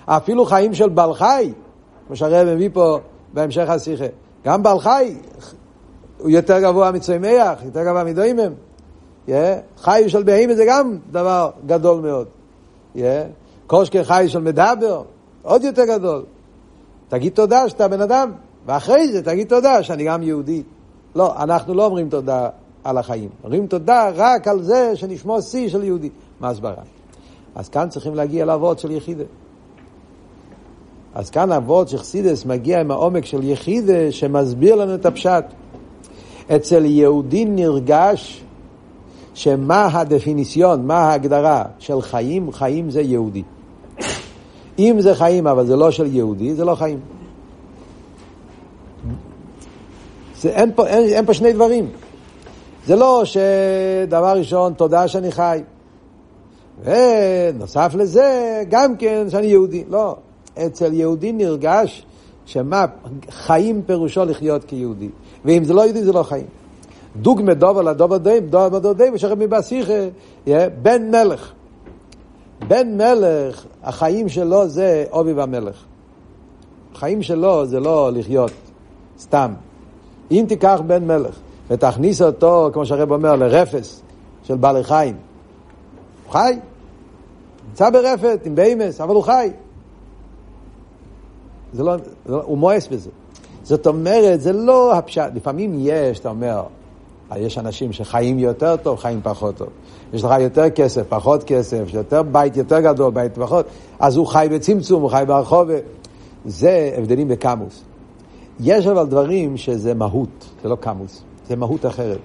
אפילו 0.05 0.45
חיים 0.45 0.73
של 0.73 0.89
בעל 0.89 1.13
חי, 1.13 1.51
כמו 2.07 2.15
שהרב 2.15 2.47
מביא 2.47 2.69
פה 2.73 2.99
בהמשך 3.33 3.69
השיחה, 3.69 4.05
גם 4.45 4.63
בעל 4.63 4.79
חי 4.79 5.15
הוא 6.17 6.29
יותר 6.29 6.59
גבוה 6.59 6.91
מצמח, 6.91 7.63
יותר 7.63 7.83
גבוה 7.83 8.03
מדוימם. 8.03 8.53
Yeah. 9.27 9.31
חי 9.77 10.03
של 10.07 10.23
בהימה 10.23 10.55
זה 10.55 10.65
גם 10.67 10.97
דבר 11.11 11.49
גדול 11.65 12.01
מאוד. 12.01 12.27
Yeah. 12.95 12.99
קושקר 13.67 14.03
חי 14.03 14.25
של 14.27 14.39
מדבר, 14.39 15.03
עוד 15.41 15.63
יותר 15.63 15.85
גדול. 15.85 16.23
תגיד 17.09 17.33
תודה 17.33 17.69
שאתה 17.69 17.87
בן 17.87 18.01
אדם, 18.01 18.31
ואחרי 18.65 19.11
זה 19.11 19.23
תגיד 19.23 19.47
תודה 19.47 19.83
שאני 19.83 20.05
גם 20.05 20.23
יהודי. 20.23 20.63
לא, 21.15 21.43
אנחנו 21.43 21.73
לא 21.73 21.85
אומרים 21.85 22.09
תודה 22.09 22.49
על 22.83 22.97
החיים. 22.97 23.29
אומרים 23.43 23.67
תודה 23.67 24.09
רק 24.15 24.47
על 24.47 24.63
זה 24.63 24.91
שנשמור 24.95 25.41
שיא 25.41 25.69
של 25.69 25.83
יהודי. 25.83 26.09
מה 26.39 26.49
הסברה? 26.49 26.83
אז 27.55 27.69
כאן 27.69 27.89
צריכים 27.89 28.15
להגיע 28.15 28.45
לאבות 28.45 28.79
של 28.79 28.91
יחידה. 28.91 29.23
אז 31.15 31.29
כאן 31.29 31.51
אבות 31.51 31.89
של 31.89 31.97
חסידס 31.97 32.45
מגיע 32.45 32.79
עם 32.79 32.91
העומק 32.91 33.25
של 33.25 33.43
יחידה 33.43 34.11
שמסביר 34.11 34.75
לנו 34.75 34.95
את 34.95 35.05
הפשט. 35.05 35.45
אצל 36.55 36.85
יהודי 36.85 37.45
נרגש 37.45 38.43
שמה 39.33 39.89
הדפיניציון, 39.91 40.87
מה 40.87 40.97
ההגדרה 40.97 41.63
של 41.79 42.01
חיים, 42.01 42.51
חיים 42.51 42.89
זה 42.89 43.01
יהודי. 43.01 43.43
אם 44.79 44.95
זה 44.99 45.15
חיים 45.15 45.47
אבל 45.47 45.65
זה 45.65 45.75
לא 45.75 45.91
של 45.91 46.15
יהודי, 46.15 46.55
זה 46.55 46.65
לא 46.65 46.75
חיים. 46.75 46.99
זה, 50.41 50.49
אין, 50.49 50.71
פה, 50.75 50.87
אין, 50.87 51.03
אין 51.03 51.25
פה 51.25 51.33
שני 51.33 51.53
דברים. 51.53 51.89
זה 52.85 52.95
לא 52.95 53.23
שדבר 53.25 54.37
ראשון, 54.37 54.73
תודה 54.73 55.07
שאני 55.07 55.31
חי. 55.31 55.61
ונוסף 56.83 57.91
לזה, 57.97 58.63
גם 58.69 58.97
כן 58.97 59.29
שאני 59.29 59.45
יהודי. 59.45 59.83
לא, 59.89 60.15
אצל 60.65 60.93
יהודי 60.93 61.31
נרגש 61.31 62.05
שמה, 62.45 62.85
חיים 63.29 63.81
פירושו 63.85 64.25
לחיות 64.25 64.63
כיהודי. 64.63 65.09
ואם 65.47 65.63
זה 65.63 65.73
לא 65.73 65.81
יהודי, 65.81 66.03
זה 66.03 66.13
לא 66.13 66.23
חיים. 66.23 66.45
דוגמא 67.15 67.53
דובר 67.53 67.81
לדובר 67.81 68.17
דים, 68.17 68.47
דובר 68.47 68.79
דובר 68.79 68.93
דים, 68.93 69.13
ושכם 69.13 69.39
מבסיכה, 69.39 70.07
בן 70.81 71.11
מלך. 71.11 71.51
בן 72.67 72.97
מלך, 72.97 73.65
החיים 73.83 74.29
שלו 74.29 74.67
זה 74.67 75.05
אוביב 75.11 75.39
המלך. 75.39 75.83
החיים 76.93 77.23
שלו 77.23 77.65
זה 77.65 77.79
לא 77.79 78.11
לחיות 78.13 78.51
סתם. 79.19 79.53
אם 80.31 80.45
תיקח 80.47 80.81
בן 80.87 81.07
מלך 81.07 81.35
ותכניס 81.69 82.21
אותו, 82.21 82.69
כמו 82.73 82.85
שהרב 82.85 83.11
אומר, 83.11 83.35
לרפס 83.35 84.01
של 84.43 84.55
בעלי 84.55 84.83
חיים, 84.83 85.15
הוא 86.25 86.33
חי. 86.33 86.53
נמצא 87.69 87.89
ברפת 87.89 88.39
עם 88.45 88.55
ביימס, 88.55 89.01
אבל 89.01 89.15
הוא 89.15 89.23
חי. 89.23 89.51
זה 91.73 91.83
לא, 91.83 91.97
זה 91.97 92.31
לא, 92.31 92.41
הוא 92.43 92.57
מואס 92.57 92.87
בזה. 92.87 93.09
זאת 93.67 93.87
אומרת, 93.87 94.41
זה 94.41 94.53
לא 94.53 94.93
הפשט. 94.93 95.31
לפעמים 95.35 95.75
יש, 95.79 96.19
אתה 96.19 96.29
אומר, 96.29 96.63
יש 97.35 97.57
אנשים 97.57 97.93
שחיים 97.93 98.39
יותר 98.39 98.75
טוב, 98.75 98.99
חיים 98.99 99.19
פחות 99.23 99.57
טוב. 99.57 99.67
יש 100.13 100.23
לך 100.23 100.33
יותר 100.39 100.69
כסף, 100.69 101.03
פחות 101.09 101.43
כסף, 101.43 101.83
יותר 101.93 102.23
בית 102.23 102.57
יותר 102.57 102.79
גדול, 102.79 103.11
בית 103.11 103.35
פחות, 103.35 103.65
אז 103.99 104.15
הוא 104.15 104.27
חי 104.27 104.47
בצמצום, 104.51 105.01
הוא 105.01 105.09
חי 105.09 105.23
ברחוב. 105.27 105.69
זה 106.45 106.91
הבדלים 106.97 107.27
בכמות. 107.27 107.83
יש 108.59 108.87
אבל 108.87 109.05
דברים 109.05 109.57
שזה 109.57 109.93
מהות, 109.93 110.45
זה 110.63 110.69
לא 110.69 110.75
כמות, 110.75 111.21
זה 111.47 111.55
מהות 111.55 111.85
אחרת. 111.85 112.19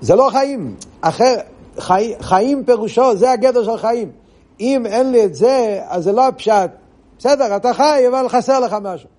זה 0.00 0.14
לא 0.14 0.28
חיים, 0.32 0.74
אחר, 1.00 1.34
חי, 1.78 2.12
חיים 2.20 2.64
פירושו, 2.64 3.16
זה 3.16 3.32
הגדר 3.32 3.64
של 3.64 3.76
חיים. 3.76 4.10
אם 4.60 4.86
אין 4.86 5.12
לי 5.12 5.24
את 5.24 5.34
זה, 5.34 5.80
אז 5.88 6.04
זה 6.04 6.12
לא 6.12 6.28
הפשט. 6.28 6.70
בסדר, 7.18 7.56
אתה 7.56 7.74
חי, 7.74 8.04
אבל 8.08 8.28
חסר 8.28 8.60
לך 8.60 8.76
משהו. 8.82 9.15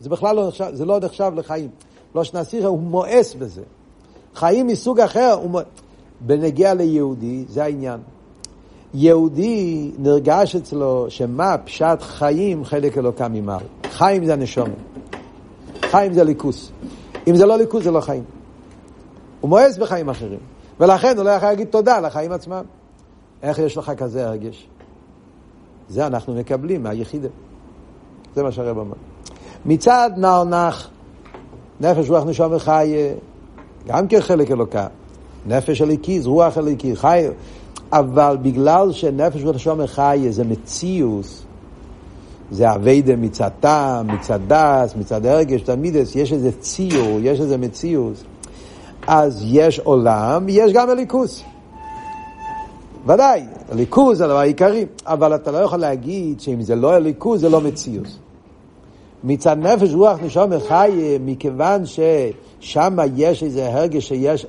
זה 0.00 0.08
בכלל 0.08 0.36
לא 0.36 0.48
נחשב, 0.48 0.70
זה 0.72 0.84
לא 0.84 1.00
נחשב 1.00 1.32
לחיים. 1.36 1.68
לא 2.14 2.24
שנסיך, 2.24 2.64
הוא 2.64 2.78
מואס 2.78 3.34
בזה. 3.34 3.62
חיים 4.34 4.66
מסוג 4.66 5.00
אחר, 5.00 5.32
הוא... 5.42 5.60
בנגיע 6.20 6.74
ליהודי, 6.74 7.44
זה 7.48 7.64
העניין. 7.64 8.00
יהודי 8.94 9.90
נרגש 9.98 10.56
אצלו 10.56 11.06
שמה 11.08 11.58
פשט 11.58 12.00
חיים 12.00 12.64
חלק 12.64 12.98
אלוקה 12.98 13.28
ממעל. 13.28 13.64
חיים 13.90 14.24
זה 14.24 14.32
הנשומת. 14.32 14.72
חיים 15.82 16.12
זה 16.12 16.24
ליכוס. 16.24 16.72
אם 17.28 17.36
זה 17.36 17.46
לא 17.46 17.58
ליכוס 17.58 17.84
זה 17.84 17.90
לא 17.90 18.00
חיים. 18.00 18.24
הוא 19.40 19.48
מואס 19.48 19.78
בחיים 19.78 20.08
אחרים. 20.08 20.38
ולכן 20.80 21.16
הוא 21.16 21.24
לא 21.24 21.30
יכול 21.30 21.48
להגיד 21.48 21.66
תודה 21.66 22.00
לחיים 22.00 22.32
עצמם. 22.32 22.62
איך 23.42 23.58
יש 23.58 23.76
לך 23.76 23.92
כזה 23.96 24.26
הרגש? 24.26 24.68
זה 25.88 26.06
אנחנו 26.06 26.34
מקבלים 26.34 26.82
מהיחידה. 26.82 27.28
זה 28.34 28.42
מה 28.42 28.52
שהרב 28.52 28.78
אמר. 28.78 28.94
מצד 29.66 30.10
נח, 30.46 30.88
נפש 31.80 32.10
רוח 32.10 32.24
נשום 32.24 32.52
וחי, 32.54 32.94
גם 33.86 34.08
כחלק 34.08 34.50
אלוקה. 34.50 34.86
נפש 35.46 35.80
הליקיז, 35.80 36.26
רוח 36.26 36.58
הליקיז, 36.58 36.98
חי. 36.98 37.26
אבל 37.92 38.36
בגלל 38.42 38.92
שנפש 38.92 39.42
רוח 39.42 39.54
נשום 39.54 39.80
וחי 39.82 40.26
זה 40.30 40.44
מציאוס, 40.44 41.42
זה 42.50 42.74
אביידה 42.74 43.16
מצד 43.16 43.50
טעם, 43.60 44.06
מצד 44.06 44.38
דס, 44.46 44.94
מצד 44.96 45.26
הרגש, 45.26 45.60
תמיד 45.60 45.94
יש 46.14 46.32
איזה 46.32 46.50
ציור, 46.60 47.18
יש 47.22 47.40
איזה 47.40 47.58
מציאוס. 47.58 48.24
אז 49.06 49.42
יש 49.46 49.78
עולם, 49.78 50.46
יש 50.48 50.72
גם 50.72 50.90
הליכוס. 50.90 51.42
ודאי, 53.06 53.42
ליכוז 53.72 54.18
זה 54.18 54.24
הדבר 54.24 54.38
העיקרי, 54.38 54.86
אבל 55.06 55.34
אתה 55.34 55.50
לא 55.50 55.58
יכול 55.58 55.78
להגיד 55.78 56.40
שאם 56.40 56.62
זה 56.62 56.74
לא 56.74 56.98
ליכוז 56.98 57.40
זה 57.40 57.48
לא 57.48 57.60
מציאות. 57.60 58.18
מצד 59.24 59.56
נפש 59.58 59.94
רוח 59.94 60.18
נשום 60.22 60.50
חי, 60.68 61.18
מכיוון 61.24 61.82
ששם 61.86 62.96
יש 63.16 63.42
איזה 63.42 63.68
הרגש 63.68 64.08
שיש 64.08 64.46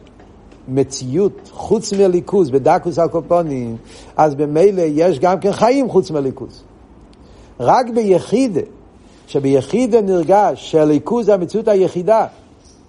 מציאות 0.67 1.49
חוץ 1.51 1.93
מליכוז, 1.93 2.49
בדקוס 2.49 2.99
הקופונים, 2.99 3.77
אז 4.17 4.35
במילא 4.35 4.81
יש 4.81 5.19
גם 5.19 5.39
כן 5.39 5.51
חיים 5.51 5.89
חוץ 5.89 6.11
מליכוז. 6.11 6.63
רק 7.59 7.89
ביחידה, 7.89 8.61
שביחידה 9.27 10.01
נרגש 10.01 10.71
שהליכוז 10.71 11.25
זה 11.25 11.33
המציאות 11.33 11.67
היחידה, 11.67 12.25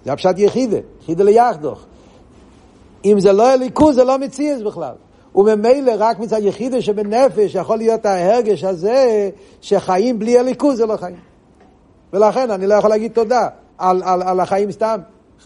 זה 0.05 0.13
הפשט 0.13 0.35
יחידה, 0.37 0.77
יחידה 1.01 1.23
ליחדוך. 1.23 1.85
אם 3.05 3.19
זה 3.19 3.31
לא 3.33 3.47
הליכוז 3.47 3.95
זה 3.95 4.03
לא 4.03 4.17
מציאס 4.19 4.61
בכלל. 4.61 4.93
וממילא 5.35 5.93
רק 5.97 6.19
מצד 6.19 6.39
יחידה 6.41 6.81
שבנפש 6.81 7.55
יכול 7.55 7.77
להיות 7.77 8.05
ההרגש 8.05 8.63
הזה 8.63 9.29
שחיים 9.61 10.19
בלי 10.19 10.39
הליכוז 10.39 10.77
זה 10.77 10.85
לא 10.85 10.97
חיים. 10.97 11.32
ולכן 12.13 12.51
אני 12.51 12.67
לא 12.67 12.73
יכול 12.73 12.89
להגיד 12.89 13.11
תודה 13.11 13.47
על, 13.77 14.03
על, 14.03 14.21
על 14.21 14.39
החיים 14.39 14.71
סתם. 14.71 14.99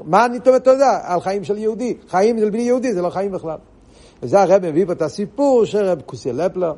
מה 0.05 0.25
אני 0.25 0.39
אומר 0.47 0.59
תודה? 0.59 0.99
על 1.03 1.21
חיים 1.21 1.43
של 1.43 1.57
יהודי. 1.57 1.97
חיים 2.09 2.39
של 2.39 2.49
בלי 2.49 2.61
יהודי 2.61 2.93
זה 2.93 3.01
לא 3.01 3.09
חיים 3.09 3.31
בכלל. 3.31 3.57
וזה 4.23 4.41
הרב 4.41 4.69
מביא 4.69 4.85
פה 4.85 4.91
את 4.91 5.01
הסיפור 5.01 5.65
של 5.65 5.85
רב 5.85 6.01
כוסיה 6.05 6.33
לפלר. 6.33 6.73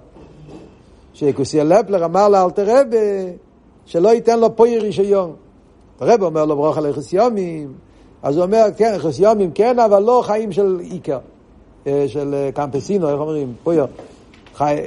שכוסיה 1.13 1.63
לפלר 1.63 2.05
אמר 2.05 2.29
לאלתר 2.29 2.65
רב 2.67 2.87
שלא 3.85 4.09
ייתן 4.09 4.39
לו 4.39 4.55
פוי 4.55 4.79
רישיון. 4.79 5.33
הרב 5.99 6.23
אומר 6.23 6.45
לו 6.45 6.55
ברוך 6.55 6.77
על 6.77 6.85
יומים, 7.11 7.73
אז 8.23 8.35
הוא 8.37 8.45
אומר, 8.45 8.65
כן, 8.77 8.97
יומים 9.19 9.51
כן, 9.51 9.79
אבל 9.79 10.03
לא 10.03 10.21
חיים 10.25 10.51
של 10.51 10.79
עיקר. 10.81 11.19
אה, 11.87 12.05
של 12.07 12.33
אה, 12.33 12.51
קמפסינו, 12.51 13.09
איך 13.09 13.19
אומרים? 13.19 13.53
פויר. 13.63 13.85
חי... 14.55 14.77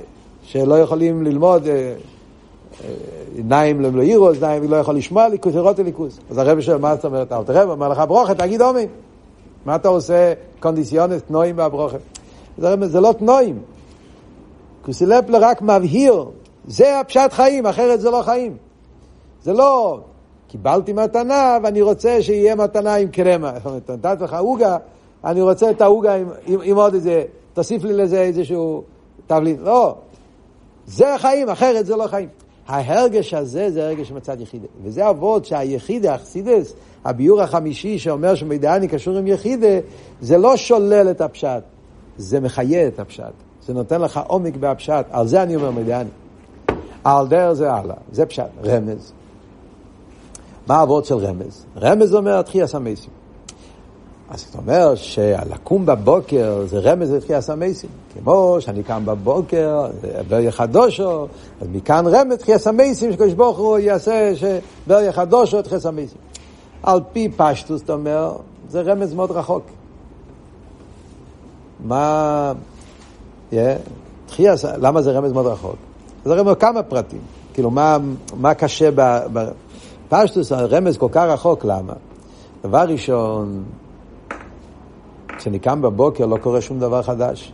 שלא 0.43 0.75
יכולים 0.75 1.23
ללמוד 1.23 1.67
אה, 1.67 1.95
עיניים 3.37 3.81
לא 3.81 4.03
יראו, 4.03 4.29
אוזניים 4.29 4.71
לא 4.71 4.77
יכול 4.77 4.97
לשמוע 4.97 5.29
ליכוס, 5.29 5.55
לראות 5.55 5.79
ליכוס. 5.79 6.19
אז 6.31 6.39
הרב 6.39 6.61
שואל, 6.61 6.79
מה 6.79 6.95
זאת 6.95 7.05
אומרת? 7.05 7.33
אל 7.33 7.45
תראה, 7.45 7.63
אומר 7.63 7.89
לך 7.89 8.03
ברוכה, 8.09 8.35
תגיד 8.35 8.63
אומן. 8.63 8.81
מה 9.65 9.77
אתה 9.77 9.89
עושה 9.89 10.33
קונדיציונס 10.61 11.23
תנועים 11.23 11.59
והברוכה? 11.59 11.97
זה 12.59 13.01
לא 13.01 13.13
תנועים. 13.13 13.59
קוסילפלר 14.83 15.39
רק 15.45 15.63
מבהיר, 15.63 16.25
זה 16.67 17.01
הפשט 17.01 17.33
חיים, 17.33 17.67
אחרת 17.67 18.01
זה 18.01 18.11
לא 18.11 18.23
חיים. 18.23 18.57
זה 19.43 19.53
לא, 19.53 20.01
קיבלתי 20.49 20.93
מתנה 20.93 21.59
ואני 21.63 21.83
רוצה 21.83 22.23
שיהיה 22.23 22.55
מתנה 22.55 22.95
עם 22.95 23.09
קרמה. 23.09 23.53
נתתי 23.89 24.25
לך 24.25 24.35
עוגה, 24.35 24.77
אני 25.25 25.43
רוצה 25.43 25.71
את 25.71 25.81
העוגה 25.81 26.15
עם, 26.15 26.29
עם, 26.47 26.61
עם 26.63 26.77
עוד 26.77 26.95
איזה, 26.95 27.25
תוסיף 27.55 27.85
לי 27.85 27.93
לזה 27.93 28.21
איזשהו 28.21 28.83
תבלין. 29.27 29.57
לא, 29.61 29.95
זה 30.87 31.15
החיים, 31.15 31.49
אחרת 31.49 31.87
זה 31.87 31.97
לא 31.97 32.07
חיים. 32.07 32.29
ההרגש 32.69 33.35
הזה 33.35 33.71
זה 33.71 33.87
הרגש 33.87 34.13
מצד 34.13 34.41
יחידה. 34.41 34.67
וזה 34.85 35.11
אבות 35.11 35.45
שהיחידה, 35.45 36.15
אכסידס, 36.15 36.75
הביור 37.05 37.43
החמישי 37.43 37.99
שאומר 37.99 38.35
שמידעני 38.35 38.89
קשור 38.89 39.17
עם 39.17 39.27
יחידה, 39.27 39.79
זה 40.21 40.39
לא 40.39 40.57
שולל 40.57 41.09
את 41.11 41.21
הפשט, 41.21 41.63
זה 42.17 42.41
מחיה 42.41 42.89
את 42.89 42.99
הפשט. 43.01 43.33
זה 43.67 43.75
נותן 43.75 44.01
לך 44.01 44.21
עומק 44.27 44.57
בהפשט. 44.57 45.07
על 45.11 45.27
זה 45.27 45.43
אני 45.43 45.57
אומר 45.57 45.71
מידעני. 45.71 46.11
על 47.05 47.29
דרך 47.29 47.53
זה 47.53 47.73
הלאה. 47.73 47.97
זה 48.13 48.27
פשט, 48.27 48.45
רמז. 48.65 49.13
מה 50.67 50.77
האבות 50.77 51.05
של 51.05 51.15
רמז? 51.15 51.67
רמז 51.77 52.15
אומר 52.15 52.43
תחייה 52.43 52.67
המסים. 52.75 53.22
אז 54.33 54.41
זאת 54.41 54.55
אומרת 54.55 54.99
שלקום 54.99 55.87
בבוקר 55.87 56.65
זה 56.67 56.79
רמז 56.79 57.13
לתחייה 57.13 57.41
המסים. 57.49 57.91
כמו 58.15 58.57
שאני 58.61 58.83
קם 58.83 59.07
בבוקר, 59.07 59.87
בריה 60.29 60.53
חדושו, 60.53 61.27
אז 61.61 61.69
מכאן 61.73 62.05
רמז 62.07 62.37
תחייה 62.37 62.59
המסים, 62.67 63.13
שקדוש 63.13 63.33
ברוך 63.33 63.59
הוא 63.59 63.79
יעשה 63.79 64.33
שבריה 64.37 65.13
חדושו 65.13 65.63
תחייה 65.63 65.81
המסים. 65.85 66.19
על 66.83 67.01
פי 67.13 67.29
פשטוס, 67.37 67.81
זאת 67.81 67.91
אומרת, 67.91 68.33
זה 68.69 68.81
רמז 68.81 69.15
מאוד 69.15 69.31
רחוק. 69.31 69.63
מה... 71.85 72.53
Yeah, 73.51 73.55
תחייה, 74.27 74.55
למה 74.79 75.03
זה 75.03 75.13
רמז 75.13 75.33
מאוד 75.33 75.47
רחוק? 75.47 75.77
זה 76.25 76.35
רמז 76.35 76.55
כמה 76.61 76.83
פרטים. 76.83 77.21
כאילו, 77.55 77.71
מה, 77.71 77.99
מה 78.37 78.55
קשה 78.55 78.91
ב... 78.95 79.21
ב 79.33 79.49
פשטוס 80.09 80.53
הרמז 80.53 80.99
כל 80.99 81.09
כך 81.13 81.25
רחוק, 81.29 81.65
למה? 81.65 81.93
דבר 82.65 82.85
ראשון, 82.89 83.65
כשאני 85.43 85.59
קם 85.59 85.83
בבוקר 85.83 86.27
לא 86.27 86.37
קורה 86.37 86.61
שום 86.61 86.81
דבר 86.81 87.03
חדש. 87.03 87.53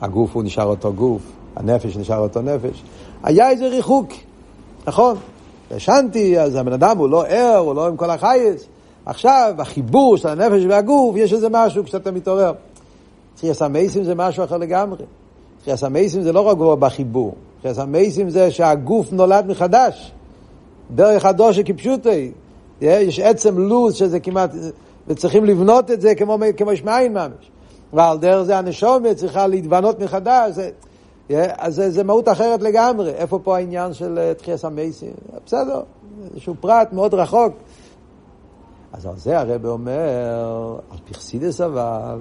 הגוף 0.00 0.34
הוא 0.34 0.42
נשאר 0.42 0.64
אותו 0.64 0.92
גוף, 0.92 1.22
הנפש 1.56 1.96
נשאר 1.96 2.18
אותו 2.18 2.42
נפש. 2.42 2.82
היה 3.22 3.50
איזה 3.50 3.68
ריחוק, 3.68 4.08
נכון? 4.86 5.16
ישנתי, 5.76 6.40
אז 6.40 6.54
הבן 6.54 6.72
אדם 6.72 6.98
הוא 6.98 7.08
לא 7.08 7.26
ער, 7.26 7.56
הוא 7.56 7.74
לא 7.74 7.86
עם 7.86 7.96
כל 7.96 8.10
החייס. 8.10 8.66
עכשיו, 9.06 9.54
החיבור 9.58 10.16
של 10.16 10.28
הנפש 10.28 10.64
והגוף, 10.68 11.16
יש 11.16 11.32
איזה 11.32 11.48
משהו 11.50 11.84
כשאתה 11.84 12.10
מתעורר. 12.10 12.52
תחייה 13.34 13.54
המייסים 13.60 14.04
זה 14.04 14.14
משהו 14.14 14.44
אחר 14.44 14.56
לגמרי. 14.56 15.04
תחייה 15.60 15.76
המייסים 15.82 16.22
זה 16.22 16.32
לא 16.32 16.40
רק 16.40 16.56
בחיבור. 16.56 17.34
תחייה 17.58 17.74
המייסים 17.78 18.30
זה 18.30 18.50
שהגוף 18.50 19.12
נולד 19.12 19.46
מחדש. 19.46 20.12
דרך 20.94 21.24
הדושה 21.24 21.62
כפשוטי. 21.62 22.32
יש 22.80 23.20
עצם 23.20 23.58
לוז 23.58 23.94
שזה 23.94 24.20
כמעט, 24.20 24.50
וצריכים 25.10 25.44
לבנות 25.44 25.90
את 25.90 26.00
זה 26.00 26.14
כמו, 26.14 26.38
כמו 26.56 26.72
יש 26.72 26.84
מאין 26.84 27.12
ממש. 27.12 27.50
ועל 27.92 28.18
דרך 28.18 28.42
זה 28.42 28.58
הנשומת 28.58 29.16
צריכה 29.16 29.46
להתבנות 29.46 30.00
מחדש. 30.00 30.54
זה, 30.54 30.70
אז 31.58 31.74
זה, 31.74 31.90
זה 31.90 32.04
מהות 32.04 32.28
אחרת 32.28 32.62
לגמרי. 32.62 33.10
איפה 33.10 33.38
פה 33.38 33.56
העניין 33.56 33.92
של 33.92 34.18
אה, 34.18 34.34
תחייס 34.34 34.64
המייסים? 34.64 35.12
בסדר, 35.46 35.80
איזשהו 36.30 36.54
פרט 36.60 36.92
מאוד 36.92 37.14
רחוק. 37.14 37.52
אז 38.92 39.06
על 39.06 39.16
זה 39.16 39.40
הרב 39.40 39.66
אומר, 39.66 40.76
על 40.90 40.98
פרסידס 41.12 41.60
אבל, 41.60 42.18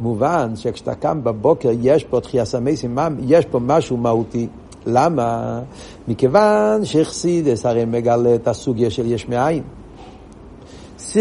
מובן 0.00 0.56
שכשאתה 0.56 0.94
קם 0.94 1.24
בבוקר 1.24 1.70
יש 1.80 2.04
פה 2.04 2.20
תחייס 2.20 2.54
המייסים, 2.54 2.98
יש 3.20 3.46
פה 3.46 3.58
משהו 3.58 3.96
מהותי. 3.96 4.48
למה? 4.86 5.60
מכיוון 6.08 6.84
שחסידס 6.84 7.66
הרי 7.66 7.84
מגלה 7.84 8.34
את 8.34 8.48
הסוגיה 8.48 8.90
של 8.90 9.12
יש 9.12 9.28
מאין. 9.28 9.62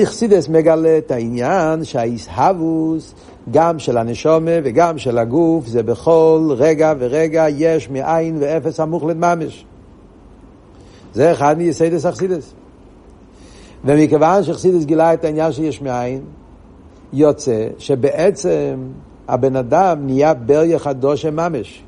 חסידס 0.03 0.49
מגלה 0.49 0.97
את 0.97 1.11
העניין 1.11 1.83
שהאיסהבוס, 1.83 3.13
גם 3.51 3.79
של 3.79 3.97
הנשומה 3.97 4.51
וגם 4.63 4.97
של 4.97 5.17
הגוף, 5.17 5.67
זה 5.67 5.83
בכל 5.83 6.49
רגע 6.57 6.93
ורגע 6.99 7.45
יש 7.49 7.89
מאין 7.89 8.37
ואפס 8.39 8.79
המוחלט 8.79 9.15
ממש. 9.15 9.65
זה 11.13 11.31
אחד 11.31 11.57
מיסיידס 11.57 12.05
אכסידס. 12.05 12.53
ומכיוון 13.85 14.43
שחסידס 14.43 14.85
גילה 14.85 15.13
את 15.13 15.23
העניין 15.23 15.51
שיש 15.51 15.81
מאין, 15.81 16.21
יוצא 17.13 17.67
שבעצם 17.77 18.77
הבן 19.27 19.55
אדם 19.55 20.05
נהיה 20.05 20.33
בריה 20.33 20.79
חדושה 20.79 21.31
ממש. 21.31 21.83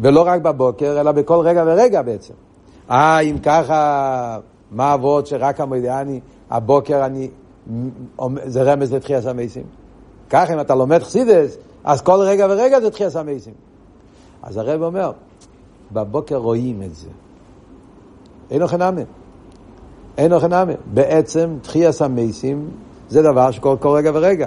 ולא 0.00 0.22
רק 0.26 0.42
בבוקר, 0.42 1.00
אלא 1.00 1.12
בכל 1.12 1.38
רגע 1.44 1.64
ורגע 1.66 2.02
בעצם. 2.02 2.34
אה, 2.90 3.20
אם 3.20 3.36
ככה, 3.42 4.38
מה 4.70 4.94
אבות 4.94 5.26
שרק 5.26 5.60
המודיעני, 5.60 6.20
הבוקר 6.50 7.06
אני, 7.06 7.30
זה 8.44 8.62
רמז 8.62 8.94
לתחייה 8.94 9.22
סמייסים. 9.22 9.64
ככה, 10.30 10.54
אם 10.54 10.60
אתה 10.60 10.74
לומד 10.74 11.02
חסידס, 11.02 11.56
אז 11.84 12.02
כל 12.02 12.20
רגע 12.20 12.46
ורגע 12.50 12.80
זה 12.80 12.90
תחייה 12.90 13.10
סמייסים. 13.10 13.54
אז 14.42 14.56
הרב 14.56 14.82
אומר, 14.82 15.12
בבוקר 15.92 16.36
רואים 16.36 16.82
את 16.82 16.94
זה. 16.94 17.08
אין 18.50 18.62
אוכל 18.62 18.76
נאמן. 18.76 19.02
אין 20.18 20.32
אוכל 20.32 20.46
נאמן. 20.46 20.74
בעצם 20.94 21.56
תחייה 21.62 21.92
סמייסים 21.92 22.70
זה 23.08 23.22
דבר 23.22 23.50
שקורה 23.50 23.76
כל 23.76 23.88
רגע 23.88 24.10
ורגע. 24.14 24.46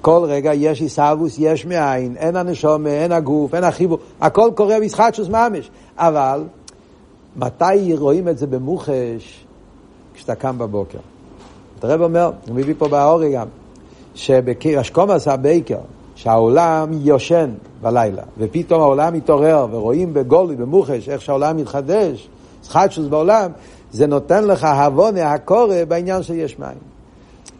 כל 0.00 0.20
רגע 0.24 0.54
יש 0.54 0.80
עיסאוווס, 0.80 1.36
יש 1.38 1.66
מאין, 1.66 2.16
אין 2.16 2.36
הנשום, 2.36 2.86
אין 2.86 3.12
הגוף, 3.12 3.54
אין 3.54 3.64
החיבור, 3.64 3.98
הכל 4.20 4.50
קורה 4.54 4.80
בישחטשוס 4.80 5.28
ממש. 5.28 5.70
אבל 5.96 6.44
מתי 7.36 7.96
רואים 7.98 8.28
את 8.28 8.38
זה 8.38 8.46
במוחש? 8.46 9.44
כשאתה 10.14 10.34
קם 10.34 10.58
בבוקר. 10.58 10.98
הרב 11.82 12.02
אומר, 12.02 12.30
הוא 12.46 12.54
מביא 12.54 12.74
פה 12.78 12.88
באורי 12.88 13.32
גם, 13.32 13.46
שבאשקומאס 14.14 15.28
הבייקר, 15.28 15.78
שהעולם 16.14 16.90
יושן 16.92 17.50
בלילה, 17.82 18.22
ופתאום 18.38 18.80
העולם 18.80 19.14
מתעורר, 19.14 19.66
ורואים 19.70 20.14
בגולי, 20.14 20.56
במוחש, 20.56 21.08
איך 21.08 21.22
שהעולם 21.22 21.56
מתחדש, 21.56 22.28
שחטשוס 22.62 23.06
בעולם, 23.06 23.50
זה 23.92 24.06
נותן 24.06 24.44
לך 24.44 24.64
הבונה 24.64 25.32
הקורא 25.32 25.84
בעניין 25.88 26.22
של 26.22 26.34
יש 26.34 26.58
מים. 26.58 26.78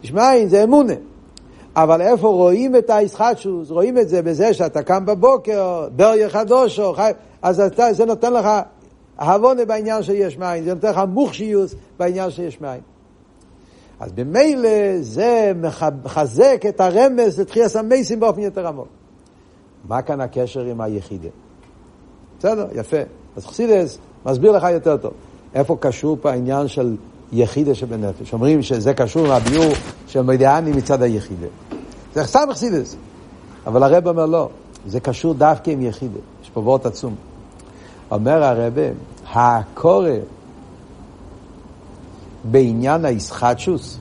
יש 0.03 0.13
מים 0.13 0.47
זה 0.47 0.63
אמונה. 0.63 0.93
אבל 1.75 2.01
איפה 2.01 2.27
רואים 2.27 2.75
את 2.75 2.89
הישחטשוס? 2.89 3.69
רואים 3.69 3.97
את 3.97 4.09
זה 4.09 4.21
בזה 4.21 4.53
שאתה 4.53 4.83
קם 4.83 5.05
בבוקר, 5.05 5.87
בריה 5.95 6.29
חדושו, 6.29 6.93
חי... 6.93 7.11
אז 7.41 7.59
אתה, 7.59 7.93
זה 7.93 8.05
נותן 8.05 8.33
לך 8.33 8.47
הבונה 9.19 9.65
בעניין 9.65 10.03
שיש 10.03 10.37
מים, 10.37 10.63
זה 10.63 10.73
נותן 10.73 10.89
לך 10.91 11.01
מוכשיוס 11.07 11.75
בעניין 11.99 12.31
שיש 12.31 12.61
מים. 12.61 12.81
אז 13.99 14.11
במילא 14.11 15.01
זה 15.01 15.51
מחזק 16.03 16.61
את 16.69 16.81
הרמז 16.81 17.39
לתחייה 17.39 17.69
סמייסים 17.69 18.19
באופן 18.19 18.41
יותר 18.41 18.67
עמוק. 18.67 18.87
מה 19.87 20.01
כאן 20.01 20.21
הקשר 20.21 20.61
עם 20.61 20.81
היחידה? 20.81 21.29
בסדר, 22.39 22.67
יפה. 22.75 22.97
אז 23.35 23.45
חסידס 23.45 23.97
מסביר 24.25 24.51
לך 24.51 24.63
יותר 24.73 24.97
טוב. 24.97 25.11
איפה 25.53 25.77
קשור 25.79 26.17
פה 26.21 26.31
העניין 26.31 26.67
של 26.67 26.95
יחידה 27.31 27.75
שבנפש? 27.75 28.33
אומרים 28.33 28.61
שזה 28.61 28.93
קשור 28.93 29.25
עם 29.25 29.31
הביור 29.31 29.73
של 30.07 30.21
מידיאני 30.21 30.71
מצד 30.71 31.01
היחידה. 31.01 31.47
זה 32.13 32.23
סתם 32.23 32.47
חסידס. 32.51 32.95
אבל 33.67 33.83
הרב 33.83 34.07
אומר 34.07 34.25
לא, 34.25 34.49
זה 34.87 34.99
קשור 34.99 35.33
דווקא 35.33 35.71
עם 35.71 35.81
יחידה. 35.81 36.19
יש 36.43 36.49
פה 36.49 36.59
וורט 36.59 36.85
עצום. 36.85 37.15
אומר 38.11 38.43
הרב, 38.43 38.73
הקורא 39.33 40.09
בעניין 42.43 43.05
הישחטשוס, 43.05 43.99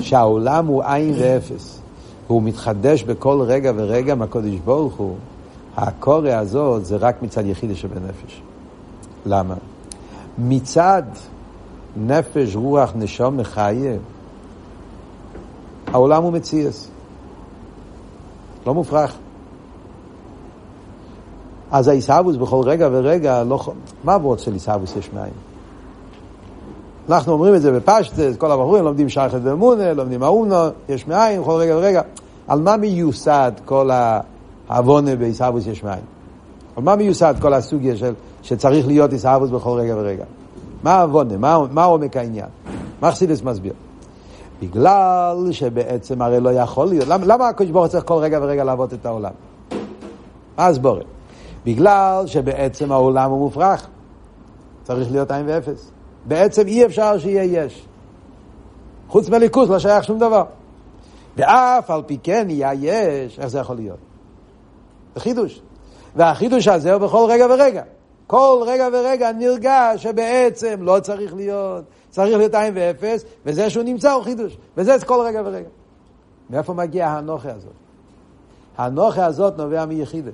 שהעולם 0.00 0.66
הוא 0.66 0.82
עין 0.84 1.14
ואפס, 1.18 1.80
והוא 2.26 2.42
מתחדש 2.42 3.02
בכל 3.02 3.40
רגע 3.46 3.72
ורגע 3.76 4.14
מהקודש 4.14 4.54
ברוך 4.64 4.94
הוא, 4.94 5.16
הקורא 5.76 6.30
הזאת 6.30 6.84
זה 6.84 6.96
רק 6.96 7.22
מצד 7.22 7.46
יחידה 7.46 7.74
שבנפש. 7.74 8.42
למה? 9.26 9.54
מצד 10.38 11.02
נפש, 11.96 12.56
רוח, 12.56 12.92
נשום, 12.96 13.36
מחיה, 13.36 13.96
העולם 15.86 16.22
הוא 16.22 16.32
מציאס. 16.32 16.88
לא 18.66 18.74
מופרך. 18.74 19.16
אז 21.72 21.88
העיסאוווס 21.88 22.36
בכל 22.36 22.62
רגע 22.64 22.88
ורגע, 22.92 23.44
לא... 23.44 23.60
מה 24.04 24.14
עבוד 24.14 24.38
של 24.38 24.52
עיסאוווס 24.52 24.96
יש 24.96 25.10
מאין? 25.12 25.32
אנחנו 27.08 27.32
אומרים 27.32 27.54
את 27.54 27.62
זה 27.62 27.72
בפשטס, 27.72 28.36
כל 28.38 28.50
הבחורים 28.50 28.84
לומדים 28.84 29.08
שייכת 29.08 29.38
ואמונה, 29.42 29.92
לומדים 29.92 30.22
האונו, 30.22 30.56
יש 30.88 31.06
מאין, 31.06 31.40
בכל 31.40 31.50
רגע 31.50 31.76
ורגע. 31.76 32.02
על 32.48 32.60
מה 32.60 32.76
מיוסד 32.76 33.52
כל 33.64 33.90
העוונה 34.68 35.16
בעיסאוווס 35.16 35.66
יש 35.66 35.84
מאין? 35.84 36.00
על 36.76 36.82
מה 36.82 36.96
מיוסד 36.96 37.34
כל 37.40 37.54
הסוגיה 37.54 37.96
של 37.96 38.14
שצריך 38.42 38.86
להיות 38.86 39.12
עיסאוווס 39.12 39.50
בכל 39.50 39.78
רגע 39.78 39.94
ורגע? 39.96 40.24
מה 40.82 40.92
העוונה? 40.92 41.36
מה, 41.36 41.58
מה 41.70 41.84
עומק 41.84 42.16
העניין? 42.16 42.48
מה 43.00 43.12
חסידס 43.12 43.42
מסביר? 43.42 43.72
בגלל 44.62 45.48
שבעצם 45.50 46.22
הרי 46.22 46.40
לא 46.40 46.52
יכול 46.52 46.86
להיות. 46.86 47.08
למה, 47.08 47.26
למה 47.26 47.48
הקדוש 47.48 47.70
ברוך 47.70 47.86
צריך 47.86 48.04
כל 48.04 48.14
רגע 48.14 48.38
ורגע 48.42 48.64
לעבוד 48.64 48.92
את 48.92 49.06
העולם? 49.06 49.32
מה 50.58 50.66
הסבורת? 50.66 51.04
בגלל 51.64 52.24
שבעצם 52.26 52.92
העולם 52.92 53.30
הוא 53.30 53.38
מופרך. 53.38 53.86
צריך 54.82 55.10
להיות 55.10 55.30
עין 55.30 55.46
ואפס. 55.48 55.90
בעצם 56.24 56.66
אי 56.66 56.86
אפשר 56.86 57.18
שיהיה 57.18 57.64
יש. 57.64 57.86
חוץ 59.08 59.28
מליכוס 59.28 59.68
לא 59.68 59.78
שייך 59.78 60.04
שום 60.04 60.18
דבר. 60.18 60.44
ואף 61.36 61.90
על 61.90 62.02
פי 62.06 62.18
כן 62.22 62.46
יהיה 62.50 62.74
יש, 62.74 63.38
איך 63.38 63.46
זה 63.46 63.58
יכול 63.58 63.76
להיות? 63.76 63.98
זה 65.14 65.20
חידוש. 65.20 65.62
והחידוש 66.16 66.68
הזה 66.68 66.92
הוא 66.92 67.00
בכל 67.00 67.26
רגע 67.28 67.46
ורגע. 67.50 67.82
כל 68.26 68.64
רגע 68.66 68.88
ורגע 68.92 69.32
נרגש 69.32 70.02
שבעצם 70.02 70.82
לא 70.82 71.00
צריך 71.00 71.34
להיות, 71.34 71.84
צריך 72.10 72.36
להיות 72.36 72.54
עין 72.54 72.72
ואפס, 72.76 73.24
וזה 73.46 73.70
שהוא 73.70 73.82
נמצא 73.84 74.12
הוא 74.12 74.24
חידוש. 74.24 74.56
וזה 74.76 74.96
כל 75.06 75.24
רגע 75.26 75.42
ורגע. 75.44 75.68
מאיפה 76.50 76.74
מגיע 76.74 77.08
האנוכה 77.08 77.52
הזאת? 77.52 77.72
האנוכה 78.76 79.26
הזאת 79.26 79.58
נובע 79.58 79.84
מיחידה. 79.84 80.30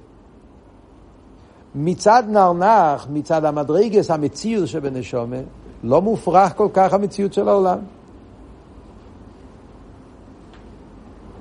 מצד 1.81 2.23
נרנח, 2.29 3.07
מצד 3.11 3.45
המדרגס, 3.45 4.11
המציאות 4.11 4.69
שבנשומה, 4.69 5.37
לא 5.85 6.03
מופרך 6.03 6.57
כל 6.57 6.69
כך 6.73 6.93
המציאות 6.93 7.33
של 7.33 7.49
העולם. 7.49 7.79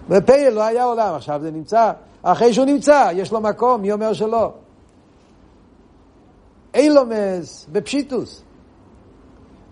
בפייל 0.10 0.54
לא 0.54 0.64
היה 0.64 0.84
עולם, 0.84 1.16
עכשיו 1.16 1.40
זה 1.44 1.52
נמצא. 1.52 1.92
אחרי 2.24 2.54
שהוא 2.54 2.66
נמצא, 2.66 3.10
יש 3.14 3.32
לו 3.32 3.42
מקום, 3.42 3.82
מי 3.82 3.92
אומר 3.92 4.14
שלא? 4.14 4.52
אילומס 6.74 7.68
בפשיטוס. 7.72 8.44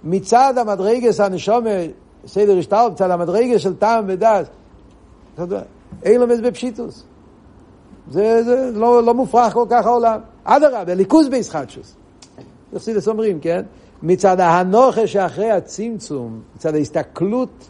מצד 0.03 0.57
המדרגס 0.57 1.19
הנשומה, 1.19 1.69
סדר 2.27 2.57
השטר, 2.57 2.89
מצד 2.89 3.11
המדרגס 3.11 3.61
של 3.61 3.75
טעם 3.75 4.05
ודס, 4.07 4.47
אילומס 6.05 6.39
בפשיטוס. 6.39 7.03
זה, 8.11 8.43
זה 8.43 8.71
לא, 8.73 9.03
לא 9.03 9.13
מופרך 9.13 9.53
כל 9.53 9.65
כך 9.69 9.85
העולם. 9.85 10.19
אדרבה, 10.45 10.93
ליכוז 10.93 11.29
בישחטשוס. 11.29 11.95
יחסידס 12.73 13.07
אומרים, 13.07 13.39
כן? 13.39 13.61
מצד 14.03 14.39
ההנוכה 14.39 15.07
שאחרי 15.07 15.51
הצמצום, 15.51 16.41
מצד 16.55 16.75
ההסתכלות 16.75 17.69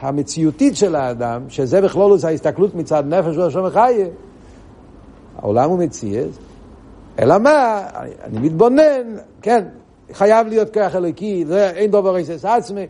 המציאותית 0.00 0.76
של 0.76 0.96
האדם, 0.96 1.42
שזה 1.48 1.80
בכלול 1.80 2.18
זה 2.18 2.28
ההסתכלות 2.28 2.74
מצד 2.74 3.04
נפש 3.06 3.36
ושום 3.36 3.64
וחיה, 3.64 4.06
העולם 5.38 5.70
הוא 5.70 5.78
מציאס, 5.78 6.38
אלא 7.18 7.38
מה, 7.38 7.86
אני, 8.24 8.38
מתבונן, 8.38 9.16
כן, 9.42 9.64
חייב 10.12 10.46
להיות 10.46 10.74
כוח 10.74 10.94
אלוקי, 10.94 11.44
אין 11.52 11.90
דובר 11.90 12.14
רסס 12.14 12.44
עצמי, 12.44 12.86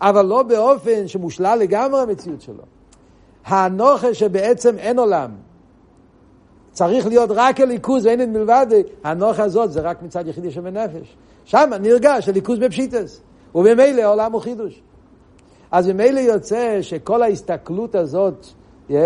אבל 0.00 0.26
לא 0.26 0.42
באופן 0.42 1.08
שמושלל 1.08 1.58
לגמרי 1.58 2.00
המציאות 2.00 2.40
שלו. 2.40 2.62
האנוכה 3.44 4.14
שבעצם 4.14 4.78
אין 4.78 4.98
עולם, 4.98 5.30
צריך 6.72 7.06
להיות 7.06 7.30
רק 7.34 7.60
הליכוז 7.60 8.06
ואין 8.06 8.22
את 8.22 8.28
מלבד, 8.28 8.66
האנוכה 9.04 9.44
הזאת 9.44 9.72
זה 9.72 9.80
רק 9.80 10.02
מצד 10.02 10.28
יחידי 10.28 10.50
שבנפש. 10.50 11.16
שם 11.44 11.70
נרגש 11.80 12.28
הליכוז 12.28 12.58
בפשיטס, 12.58 13.20
ובמילא 13.54 14.02
העולם 14.02 14.32
הוא 14.32 14.40
חידוש. 14.40 14.82
אז 15.70 15.88
ממילא 15.88 16.20
יוצא 16.20 16.78
שכל 16.82 17.22
ההסתכלות 17.22 17.94
הזאת, 17.94 18.46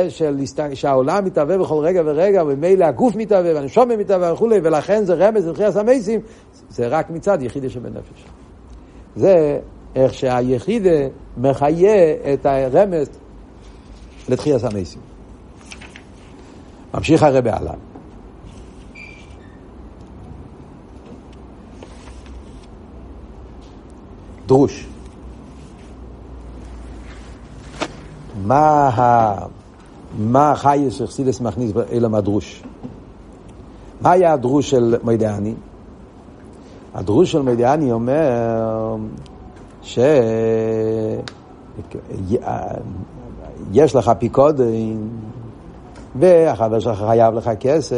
של, 0.09 0.37
שהעולם 0.75 1.25
מתהווה 1.25 1.59
בכל 1.59 1.85
רגע 1.85 2.03
ורגע, 2.05 2.43
וממילא 2.43 2.85
הגוף 2.85 3.17
מתהווה, 3.17 3.55
והנשומה 3.55 3.97
מתהווה 3.97 4.33
וכולי, 4.33 4.61
ולכן 4.63 5.05
זה 5.05 5.15
רמז 5.15 5.47
לתחייה 5.47 5.71
המייסים, 5.75 6.21
זה 6.69 6.89
רק 6.89 7.11
מצד 7.11 7.43
יחידי 7.43 7.71
שבנפש. 7.71 8.25
זה 9.17 9.59
איך 9.95 10.15
שהיחידה 10.15 11.09
מחיה 11.37 12.15
את 12.35 12.47
הרמז 12.47 13.09
לתחייה 14.29 14.57
המייסים. 14.63 15.16
ממשיך 16.95 17.23
הרבה 17.23 17.57
הלאה. 17.57 17.75
דרוש. 24.47 24.87
מה, 28.45 28.89
ה... 28.89 29.37
מה 30.19 30.51
החייס 30.51 30.95
שחסידס 30.95 31.41
מכניס 31.41 31.73
אלא 31.93 32.09
מהדרוש? 32.09 32.63
מה 34.01 34.11
היה 34.11 34.33
הדרוש 34.33 34.71
של 34.71 34.97
מידעני? 35.05 35.55
הדרוש 36.95 37.33
של 37.33 37.43
מידעני 37.43 37.93
אומר 37.93 38.97
שיש 39.83 39.97
לך 43.95 44.13
פיקודין 44.19 45.09
והחבר 46.21 46.81
שלך 46.81 46.99
חייב 46.99 47.35
לך 47.35 47.51
כסף, 47.61 47.97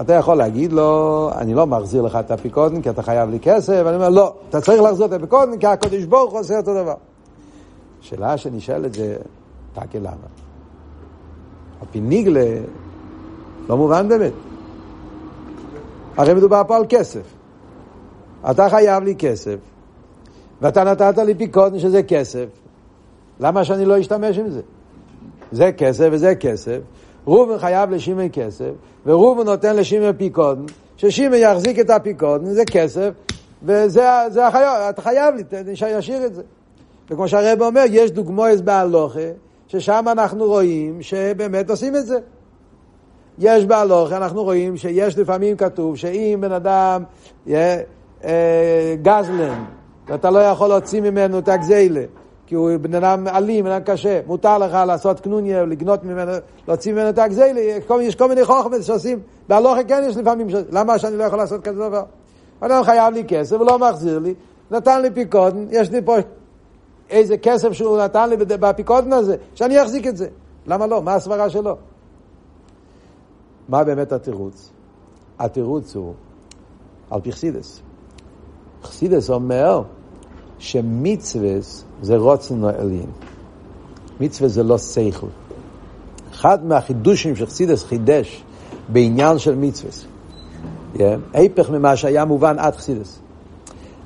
אתה 0.00 0.14
יכול 0.14 0.34
להגיד 0.34 0.72
לו, 0.72 1.30
אני 1.36 1.54
לא 1.54 1.66
מחזיר 1.66 2.02
לך 2.02 2.16
את 2.16 2.30
הפיקודין 2.30 2.82
כי 2.82 2.90
אתה 2.90 3.02
חייב 3.02 3.30
לי 3.30 3.38
כסף, 3.42 3.82
ואני 3.84 3.96
אומר, 3.96 4.08
לא, 4.08 4.34
אתה 4.48 4.60
צריך 4.60 4.82
להחזיר 4.82 5.06
את 5.06 5.12
הפיקודין 5.12 5.58
כי 5.58 5.66
הקדוש 5.66 6.04
ברוך 6.04 6.32
הוא 6.32 6.40
עושה 6.40 6.56
אותו 6.56 6.74
דבר. 6.74 6.94
השאלה 8.00 8.36
שנשאלת 8.36 8.94
זה, 8.94 9.16
תקי 9.72 10.00
למה? 10.00 10.10
על 11.80 11.86
פי 11.90 12.00
ניגלה, 12.00 12.54
לא 13.68 13.76
מובן 13.76 14.08
באמת. 14.08 14.32
הרי 16.16 16.34
מדובר 16.34 16.62
פה 16.66 16.76
על 16.76 16.84
כסף. 16.88 17.22
אתה 18.50 18.68
חייב 18.70 19.04
לי 19.04 19.14
כסף, 19.18 19.56
ואתה 20.60 20.84
נתת 20.84 21.18
לי 21.18 21.34
פיקודין 21.34 21.80
שזה 21.80 22.02
כסף, 22.02 22.46
למה 23.40 23.64
שאני 23.64 23.84
לא 23.84 24.00
אשתמש 24.00 24.38
עם 24.38 24.50
זה? 24.50 24.60
זה 25.52 25.72
כסף 25.72 26.08
וזה 26.12 26.34
כסף, 26.34 26.78
ראובן 27.26 27.58
חייב 27.58 27.90
לשמעון 27.90 28.28
כסף, 28.32 28.70
וראובן 29.06 29.44
נותן 29.44 29.76
לשמעון 29.76 30.12
פיקודן, 30.12 30.62
ששמעון 30.96 31.34
יחזיק 31.34 31.78
את 31.78 31.90
הפיקודן, 31.90 32.44
זה 32.44 32.64
כסף, 32.64 33.10
וזה 33.62 34.08
זה 34.28 34.46
החייב, 34.46 34.66
אתה 34.90 35.02
חייב 35.02 35.34
לי, 35.34 35.76
שישאיר 35.76 36.26
את 36.26 36.34
זה. 36.34 36.42
וכמו 37.10 37.28
שהרב 37.28 37.62
אומר, 37.62 37.84
יש 37.90 38.10
דוגמאות 38.10 38.60
בהלוכה, 38.60 39.20
ששם 39.68 40.04
אנחנו 40.12 40.44
רואים 40.44 41.02
שבאמת 41.02 41.70
עושים 41.70 41.96
את 41.96 42.06
זה. 42.06 42.18
יש 43.38 43.64
בהלוכה, 43.64 44.16
אנחנו 44.16 44.42
רואים 44.42 44.76
שיש 44.76 45.18
לפעמים 45.18 45.56
כתוב 45.56 45.96
שאם 45.96 46.38
בן 46.40 46.52
אדם 46.52 47.02
יהיה 47.46 47.78
אה, 48.24 48.94
גזלן, 49.02 49.64
ואתה 50.08 50.30
לא 50.30 50.38
יכול 50.38 50.68
להוציא 50.68 51.00
ממנו 51.00 51.38
את 51.38 51.48
הגזילה, 51.48 52.02
כי 52.50 52.54
הוא 52.54 52.70
בן 52.80 52.94
אדם 52.94 53.28
אלים, 53.28 53.64
בן 53.64 53.70
אדם 53.70 53.84
קשה. 53.84 54.20
מותר 54.26 54.58
לך 54.58 54.72
לעשות 54.86 55.20
קנוניה, 55.20 55.64
לגנות 55.64 56.04
ממנו, 56.04 56.32
להוציא 56.68 56.92
ממנו 56.92 57.08
את 57.08 57.18
הגזילה. 57.18 57.60
יש 58.00 58.14
כל 58.14 58.28
מיני 58.28 58.44
חוכמות 58.44 58.82
שעושים. 58.82 59.18
בהלוכה 59.48 59.84
כן 59.84 60.02
יש 60.06 60.16
לפעמים, 60.16 60.46
למה 60.70 60.98
שאני 60.98 61.16
לא 61.16 61.24
יכול 61.24 61.38
לעשות 61.38 61.64
כזה 61.64 61.88
דבר? 61.88 62.02
אדם 62.60 62.82
חייב 62.84 63.14
לי 63.14 63.24
כסף, 63.28 63.56
הוא 63.56 63.66
לא 63.66 63.78
מחזיר 63.78 64.18
לי, 64.18 64.34
נתן 64.70 65.02
לי 65.02 65.10
פיקודן, 65.10 65.66
יש 65.70 65.90
לי 65.90 66.02
פה 66.02 66.16
איזה 67.10 67.38
כסף 67.38 67.72
שהוא 67.72 67.98
נתן 67.98 68.30
לי 68.30 68.36
באפיקודן 68.36 69.12
הזה, 69.12 69.36
שאני 69.54 69.82
אחזיק 69.82 70.06
את 70.06 70.16
זה. 70.16 70.28
למה 70.66 70.86
לא? 70.86 71.02
מה 71.02 71.14
הסברה 71.14 71.50
שלו? 71.50 71.76
מה 73.68 73.84
באמת 73.84 74.12
התירוץ? 74.12 74.70
התירוץ 75.38 75.96
הוא 75.96 76.14
על 77.10 77.20
פי 77.20 77.32
חסידס. 77.32 77.82
חסידס 78.82 79.30
אומר 79.30 79.82
שמצווה 80.58 81.56
זה 82.02 82.16
רוצן 82.16 82.64
עליין. 82.64 83.10
מצווה 84.20 84.48
זה 84.48 84.62
לא 84.62 84.76
סייכל. 84.76 85.26
אחד 86.32 86.66
מהחידושים 86.66 87.36
שחסידס 87.36 87.84
חידש 87.84 88.42
בעניין 88.88 89.38
של 89.38 89.54
מצווה, 89.54 89.92
ההפך 91.34 91.70
ממה 91.70 91.96
שהיה 91.96 92.24
מובן 92.24 92.58
עד 92.58 92.76
חסידס. 92.76 93.18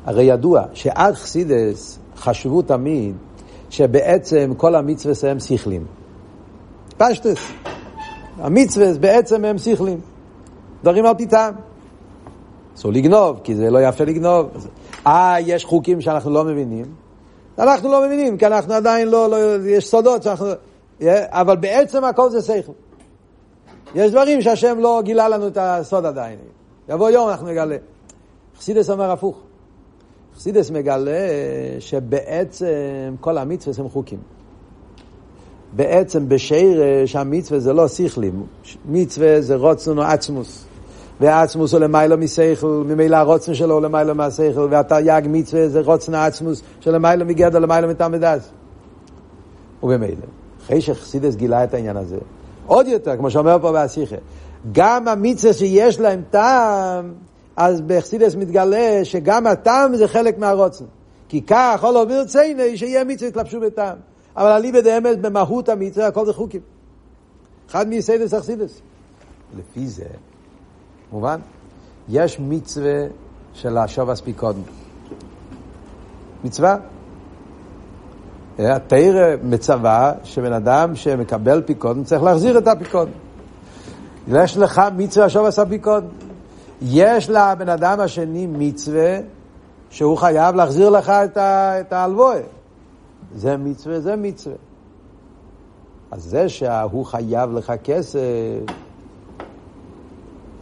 הרי 0.05 0.25
ידוע 0.25 0.63
שעד 0.73 1.15
חסידס 1.15 1.99
חשבו 2.17 2.63
תמיד 2.63 3.15
שבעצם 3.71 4.53
כל 4.57 4.75
המצווה 4.75 5.31
הם 5.31 5.41
שכלים. 5.41 5.85
פשטס. 6.97 7.51
המצווה 8.39 8.93
בעצם 9.01 9.45
הם 9.45 9.59
שכלים. 9.59 10.01
דברים 10.83 11.07
על 11.07 11.15
פי 11.15 11.27
טעם. 11.27 11.55
אסור 12.77 12.93
לגנוב, 12.93 13.41
כי 13.45 13.55
זה 13.55 13.71
לא 13.71 13.79
יפה 13.79 14.05
לגנוב. 14.05 14.47
אה, 15.07 15.37
יש 15.41 15.65
חוקים 15.65 16.01
שאנחנו 16.01 16.31
לא 16.31 16.45
מבינים. 16.45 16.85
אנחנו 17.59 17.93
לא 17.93 18.07
מבינים, 18.07 18.39
כי 18.39 18.47
אנחנו 18.47 18.75
עדיין 18.75 19.09
לא, 19.09 19.31
לא 19.31 19.37
יש 19.67 19.87
סודות 19.87 20.23
שאנחנו... 20.23 20.47
אבל 21.27 21.57
בעצם 21.57 22.05
הכל 22.05 22.31
זה 22.31 22.43
שכל. 22.43 22.73
יש 23.95 24.11
דברים 24.11 24.43
שהשם 24.43 24.79
לא 24.79 25.01
גילה 25.05 25.29
לנו 25.29 25.49
את 25.49 25.59
הסוד 25.61 26.07
עדיין. 26.07 26.39
יבוא 26.89 27.11
יום 27.11 27.29
אנחנו 27.29 27.47
נגלה. 27.47 27.77
חסידס 28.59 28.91
אומר 28.91 29.11
הפוך. 29.11 29.41
חסידס 30.37 30.71
מגלה 30.71 31.29
שבעצם 31.79 33.15
כל 33.21 33.39
המצווה 33.39 33.85
הם 33.85 33.89
חוקים. 33.89 34.19
בעצם 35.73 36.29
בשרש 36.29 37.17
המצווה 37.17 37.61
זה 37.61 37.73
לא 37.73 37.89
שכלים, 37.89 38.47
מצווה 38.89 39.41
זה 39.41 39.57
רוצנו 39.57 40.03
עצמוס. 40.03 40.65
ועצמוס 41.21 41.73
הוא 41.73 41.81
למיילו 41.81 42.19
מסייכל, 42.19 42.83
ממילא 42.87 43.17
הרוצן 43.17 43.55
שלו 43.55 43.75
הוא 43.75 43.83
למיילו 43.83 44.15
מהסייכל, 44.15 44.69
והתרי"ג 44.71 45.23
מצווה 45.27 45.69
זה 45.69 45.81
רוצן 45.81 46.15
העצמוס 46.15 46.63
שלמיילו 46.81 47.25
מגדר 47.25 47.59
למיילו 47.59 47.89
מתעמדס. 47.89 48.51
ובמילא, 49.83 50.27
אחרי 50.65 50.81
שחסידס 50.81 51.35
גילה 51.35 51.65
את 51.65 51.75
העניין 51.75 51.97
הזה, 51.97 52.17
עוד 52.67 52.87
יותר, 52.87 53.17
כמו 53.17 53.31
שאומר 53.31 53.59
פה 53.61 53.73
בהסיכה, 53.73 54.17
גם 54.73 55.09
המצווה 55.09 55.53
שיש 55.53 56.01
להם 56.01 56.23
טעם, 56.31 57.13
אז 57.57 57.81
בחסידס 57.81 58.35
מתגלה 58.35 59.01
שגם 59.05 59.47
הטעם 59.47 59.97
זה 59.97 60.09
חלק 60.09 60.39
מהרוצן. 60.39 60.85
כי 61.29 61.43
כך, 61.43 61.85
עובר 61.85 62.25
צייני, 62.25 62.77
שיהיה 62.77 63.05
מצווה 63.05 63.29
יתלבשו 63.29 63.61
בטעם. 63.61 63.97
אבל 64.37 64.51
אליבא 64.51 64.81
דאמת 64.81 65.21
במהות 65.21 65.69
המצווה, 65.69 66.07
הכל 66.07 66.27
זה 66.27 66.33
חוקים. 66.33 66.61
אחד 67.71 67.89
מסיידס 67.89 68.35
אכסידס. 68.35 68.81
לפי 69.59 69.87
זה, 69.87 70.05
מובן? 71.15 71.41
יש 72.09 72.41
מצווה 72.41 73.05
של 73.53 73.79
השובס 73.79 74.21
פיקודן. 74.21 74.61
מצווה. 76.45 76.77
התרא 78.59 79.37
מצווה 79.43 80.13
שבן 80.25 80.53
אדם 80.53 80.97
שמקבל 80.97 81.63
פיקודן 81.63 82.05
צריך 82.05 82.23
להחזיר 82.23 82.59
את 82.59 82.67
הפיקודן. 82.67 83.11
יש 84.29 84.57
לך 84.57 84.83
מצווה 84.97 85.29
שובס 85.29 85.59
הפיקודן. 85.59 86.07
יש 86.83 87.31
לבן 87.31 87.69
אדם 87.69 88.01
השני 88.01 88.47
מצווה 88.47 89.19
שהוא 89.91 90.17
חייב 90.17 90.55
להחזיר 90.55 90.91
לך 90.91 91.11
את 91.41 91.93
ההלוואה. 91.93 92.41
זה 93.37 93.57
מצווה, 93.57 94.01
זה 94.01 94.17
מצווה. 94.17 94.57
אז 96.11 96.23
זה 96.23 96.49
שהוא 96.49 97.05
חייב 97.05 97.53
לך 97.53 97.73
כסף, 97.85 98.21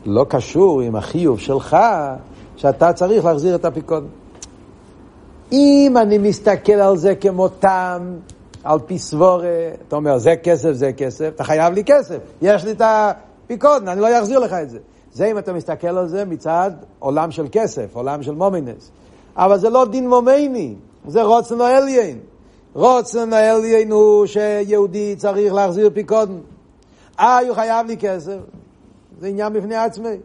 לא 0.05 0.27
קשור 0.29 0.81
עם 0.81 0.97
החיוב 0.97 1.39
שלך, 1.39 1.77
שאתה 2.57 2.93
צריך 2.93 3.25
להחזיר 3.25 3.55
את 3.55 3.65
הפיקוד. 3.65 4.07
אם 5.53 5.95
אני 5.97 6.19
מסתכל 6.19 6.73
על 6.73 6.97
זה 6.97 7.15
כמו 7.15 7.49
טעם, 7.49 8.17
על 8.65 8.79
פי 8.87 8.99
סבורה, 8.99 9.71
אתה 9.89 9.97
אומר, 9.97 10.19
זה 10.19 10.37
כסף, 10.37 10.73
זה 10.73 10.93
כסף, 10.93 11.29
אתה 11.35 11.45
חייב 11.45 11.75
לי 11.75 11.85
כסף, 11.85 12.19
יש 12.43 12.65
לי 12.65 12.71
את 12.71 12.83
הפיקוד, 12.85 13.89
אני 13.89 14.01
לא 14.01 14.19
אחזיר 14.21 14.39
לך 14.39 14.53
את 14.53 14.71
זה. 14.71 14.79
זה 15.13 15.27
אם 15.27 15.39
אתה 15.39 15.53
מסתכל 15.53 15.99
על 15.99 16.09
זה 16.09 16.25
מצד 16.25 16.71
עולם 16.99 17.31
של 17.31 17.47
כסף, 17.53 17.97
עולם 17.97 18.23
של 18.23 18.35
מומינס. 18.35 18.91
אבל 19.37 19.59
זה 19.59 19.71
לא 19.71 19.85
דין 19.85 20.09
מומייני, 20.09 20.75
זה 21.07 21.23
רוצן 21.23 21.61
אליין. 21.61 22.19
רוצן 22.75 23.33
העליין 23.33 23.91
הוא 23.91 24.27
שיהודי 24.27 25.17
צריך 25.17 25.53
להחזיר 25.53 25.91
פיקודן. 25.95 26.39
אה, 27.21 27.39
הוא 27.39 27.55
חייב 27.55 27.87
לי 27.87 27.97
כסף. 27.97 28.37
זה 29.23 29.29
עניין 29.29 29.53
בפני 29.53 29.77
עצמי. 29.77 30.17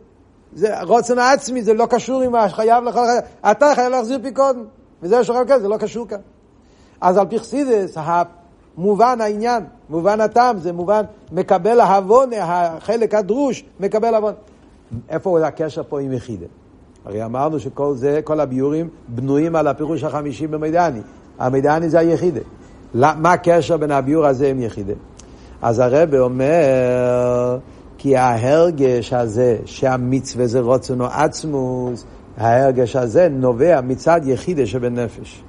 זה 0.53 0.81
רוצן 0.81 1.19
העצמי, 1.19 1.61
זה 1.61 1.73
לא 1.73 1.85
קשור 1.85 2.21
עם 2.21 2.31
מה 2.31 2.49
שחייב 2.49 2.83
לך, 2.83 2.99
אתה 3.51 3.71
חייב 3.75 3.91
להחזיר 3.91 4.19
פיקודן. 4.23 4.59
וזה 5.01 5.23
שחייב 5.23 5.47
כסף, 5.47 5.61
זה 5.61 5.67
לא 5.67 5.77
קשור 5.77 6.07
כאן. 6.07 6.17
אז 7.01 7.17
על 7.17 7.25
פי 7.25 7.39
חסידס, 7.39 7.97
מובן 8.77 9.21
העניין, 9.21 9.63
מובן 9.89 10.21
הטעם, 10.21 10.59
זה 10.59 10.73
מובן 10.73 11.01
מקבל 11.31 11.79
ההבונה, 11.79 12.35
החלק 12.39 13.13
הדרוש, 13.13 13.63
מקבל 13.79 14.13
ההבונה. 14.13 14.35
איפה 15.09 15.47
הקשר 15.47 15.81
פה 15.89 15.99
עם 15.99 16.13
יחידה? 16.13 16.45
הרי 17.05 17.25
אמרנו 17.25 17.59
שכל 17.59 17.95
זה, 17.95 18.19
כל 18.23 18.39
הביורים 18.39 18.89
בנויים 19.07 19.55
על 19.55 19.67
הפירוש 19.67 20.03
החמישי 20.03 20.47
במדיאני. 20.47 21.01
המידעני 21.39 21.89
זה 21.89 21.99
היחידה. 21.99 22.41
מה 22.93 23.31
הקשר 23.31 23.77
בין 23.77 23.91
הביור 23.91 24.25
הזה 24.25 24.47
עם 24.47 24.61
יחידה? 24.61 24.93
אז 25.61 25.79
הרב 25.79 26.15
אומר, 26.15 27.57
כי 27.97 28.17
ההרגש 28.17 29.13
הזה, 29.13 29.57
שהמצווה 29.65 30.47
זה 30.47 30.59
רוצנו 30.59 31.05
עצמוס, 31.05 32.05
ההרגש 32.37 32.95
הזה 32.95 33.27
נובע 33.31 33.81
מצד 33.81 34.21
יחידה 34.23 34.65
שבנפש. 34.65 35.43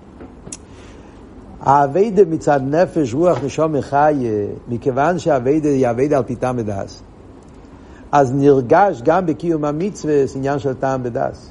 האביידה 1.60 2.22
מצד 2.24 2.60
נפש, 2.64 3.14
רוח 3.14 3.44
נשום 3.44 3.72
מחיה, 3.72 4.46
מכיוון 4.68 5.18
שהאביידה 5.18 5.68
היא 5.68 5.90
אביידה 5.90 6.16
על 6.16 6.22
פי 6.22 6.36
טעם 6.36 6.58
ודס, 6.58 7.02
אז 8.12 8.32
נרגש 8.34 9.02
גם 9.04 9.26
בקיום 9.26 9.64
המצווה 9.64 10.14
עניין 10.36 10.58
של 10.58 10.74
טעם 10.74 11.00
ודס. 11.04 11.50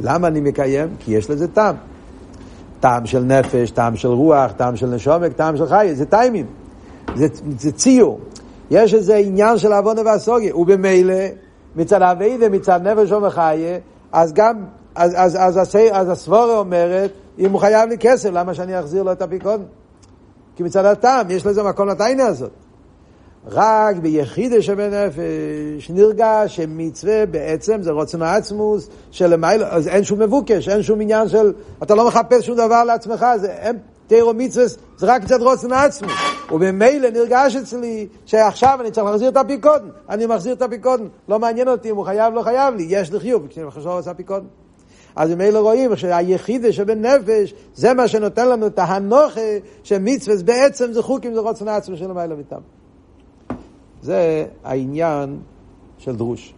למה 0.00 0.28
אני 0.28 0.40
מקיים? 0.40 0.88
כי 0.98 1.12
יש 1.12 1.30
לזה 1.30 1.48
טעם. 1.48 1.76
טעם 2.80 3.06
של 3.06 3.20
נפש, 3.20 3.70
טעם 3.70 3.96
של 3.96 4.08
רוח, 4.08 4.52
טעם 4.52 4.76
של 4.76 4.86
נשומק, 4.86 5.32
טעם 5.32 5.56
של 5.56 5.66
חי, 5.66 5.90
זה 5.92 6.06
טיימים, 6.06 6.46
זה, 7.14 7.26
זה 7.58 7.72
ציור. 7.72 8.20
יש 8.70 8.94
איזה 8.94 9.16
עניין 9.16 9.58
של 9.58 9.72
עוונה 9.72 10.02
והסוגיה, 10.04 10.56
ובמילא, 10.56 11.14
מצד 11.76 12.02
אבי 12.02 12.38
ומצד 12.40 12.80
נפש 12.82 13.12
ומחיה, 13.12 13.78
אז 14.12 14.32
גם, 14.32 14.64
אז, 14.94 15.12
אז, 15.16 15.36
אז, 15.40 15.58
אז, 15.58 15.76
אז 15.92 16.08
הסבורה 16.10 16.58
אומרת, 16.58 17.10
אם 17.38 17.50
הוא 17.50 17.60
חייב 17.60 17.88
לי 17.88 17.98
כסף, 17.98 18.30
למה 18.32 18.54
שאני 18.54 18.80
אחזיר 18.80 19.02
לו 19.02 19.12
את 19.12 19.22
הפיקון? 19.22 19.64
כי 20.56 20.62
מצד 20.62 20.84
הטעם, 20.84 21.30
יש 21.30 21.46
לזה 21.46 21.62
מקום 21.62 21.88
לטיינה 21.88 22.26
הזאת. 22.26 22.50
רק 23.46 23.96
ביחידה 23.96 24.62
שבנפש 24.62 25.90
נרגש 25.90 26.56
שמצווה 26.56 27.26
בעצם 27.26 27.82
זה 27.82 27.90
רוצן 27.90 28.22
העצמוס 28.22 28.88
שלמיילו, 29.10 29.64
אז 29.64 29.88
אין 29.88 30.04
שום 30.04 30.18
מבוקש, 30.18 30.68
אין 30.68 30.82
שום 30.82 31.00
עניין 31.00 31.28
של, 31.28 31.52
אתה 31.82 31.94
לא 31.94 32.08
מחפש 32.08 32.46
שום 32.46 32.56
דבר 32.56 32.84
לעצמך, 32.84 33.26
זה 33.36 33.52
אין 33.52 33.78
תירו 34.06 34.34
מצווה, 34.34 34.66
זה 34.96 35.06
רק 35.06 35.22
קצת 35.22 35.40
רוצן 35.40 35.72
העצמוס. 35.72 36.12
ובמילא 36.52 37.10
נרגש 37.10 37.56
אצלי 37.56 38.06
שעכשיו 38.26 38.78
אני 38.80 38.90
צריך 38.90 39.06
להחזיר 39.06 39.28
את 39.28 39.36
הפיקודן, 39.36 39.88
אני 40.08 40.26
מחזיר 40.26 40.52
את 40.52 40.62
הפיקודן, 40.62 41.04
לא 41.28 41.38
מעניין 41.38 41.68
אותי 41.68 41.90
אם 41.90 41.96
הוא 41.96 42.04
חייב 42.04 42.34
לא 42.34 42.42
חייב 42.42 42.74
לי, 42.74 42.86
יש 42.88 43.12
לי 43.12 43.20
חיוב, 43.20 43.46
כשאני 43.48 43.70
חושב 43.70 43.88
את 43.88 44.06
הפיקודן. 44.06 44.46
אז 45.16 45.30
ממילא 45.30 45.58
רואים 45.58 45.96
שהיחידה 45.96 46.72
שבנפש, 46.72 47.54
זה 47.74 47.94
מה 47.94 48.08
שנותן 48.08 48.48
לנו 48.48 48.66
את 48.66 48.78
ההנוכה, 48.78 49.40
שמצווה 49.82 50.36
בעצם 50.44 50.92
זה 50.92 51.02
חוקים, 51.02 51.34
זה 51.34 51.40
רוצן 51.40 51.68
העצמוס 51.68 51.98
של 51.98 52.10
המילה 52.10 52.34
מטעם. 52.34 52.60
זה 54.02 54.46
העניין 54.64 55.38
של 55.98 56.16
דרוש. 56.16 56.54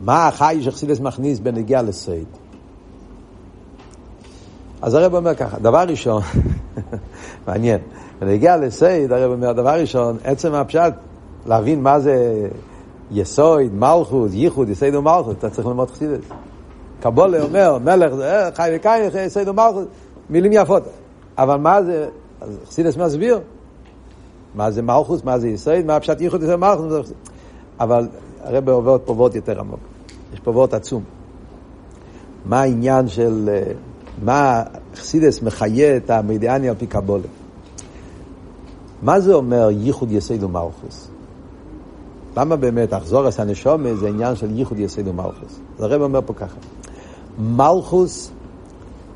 מה 0.00 0.28
החי 0.28 0.58
שחסידס 0.62 1.00
מכניס 1.00 1.38
בנגיע 1.38 1.82
לסייד? 1.82 2.26
אז 4.82 4.94
הרב 4.94 5.14
אומר 5.14 5.34
ככה, 5.34 5.58
דבר 5.58 5.84
ראשון, 5.88 6.22
מעניין, 7.46 7.78
בנגיע 8.18 8.56
לסייד, 8.56 9.12
הרב 9.12 9.32
אומר, 9.32 9.52
דבר 9.52 9.80
ראשון, 9.80 10.16
עצם 10.24 10.54
הפשט, 10.54 10.92
להבין 11.46 11.82
מה 11.82 12.00
זה 12.00 12.48
יסויד, 13.10 13.74
מלכות, 13.74 14.30
ייחוד, 14.32 14.68
יסייד 14.68 14.94
ומלכות, 14.94 15.38
אתה 15.38 15.50
צריך 15.50 15.66
ללמוד 15.66 15.90
חסידס. 15.90 16.24
קבולה 17.00 17.42
אומר, 17.42 17.78
מלך 17.78 18.14
זה 18.14 18.44
אה, 18.44 18.52
חי 18.54 18.70
וקיים, 18.76 19.04
יסייד 19.26 19.48
ומלכות, 19.48 19.88
מילים 20.30 20.52
יפות. 20.54 20.82
אבל 21.38 21.56
מה 21.56 21.82
זה, 21.82 22.08
חסידס 22.66 22.96
מסביר, 22.96 23.40
מה 24.54 24.70
זה 24.70 24.82
מלכוס, 24.82 25.24
מה 25.24 25.38
זה 25.38 25.48
ישראל, 25.48 25.82
מה 25.84 26.00
פשט 26.00 26.20
ייחוד 26.20 26.42
ישראל 26.42 26.56
מלכוס. 26.56 27.12
אבל 27.80 28.08
הרב 28.42 28.68
עובר 28.68 28.96
פה 29.04 29.12
וורט 29.12 29.34
יותר 29.34 29.60
עמוק. 29.60 29.80
יש 30.34 30.40
פה 30.40 30.50
וורט 30.50 30.74
עצום. 30.74 31.02
מה 32.44 32.60
העניין 32.60 33.08
של, 33.08 33.50
אה, 33.52 33.72
מה 34.22 34.62
חסידס 34.94 35.42
מחיה 35.42 35.96
את 35.96 36.10
המדיאני 36.10 36.68
על 36.68 36.74
פי 36.78 36.86
קבולה. 36.86 37.28
מה 39.02 39.20
זה 39.20 39.34
אומר 39.34 39.68
ייחוד 39.70 40.12
יסד 40.12 40.42
ומלכוס? 40.42 41.08
למה 42.36 42.56
באמת 42.56 42.94
אחזור 42.94 43.28
את 43.28 43.38
הנשומה 43.38 43.94
זה 43.94 44.08
עניין 44.08 44.36
של 44.36 44.58
ייחוד 44.58 44.78
יסד 44.78 45.08
ומלכוס? 45.08 45.60
אז 45.78 45.82
הרב 45.82 46.02
אומר 46.02 46.20
פה 46.26 46.34
ככה, 46.34 46.56
מלכוס 47.38 48.30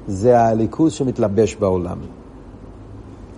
זה 0.09 0.41
הליכוז 0.41 0.93
שמתלבש 0.93 1.55
בעולם. 1.57 1.99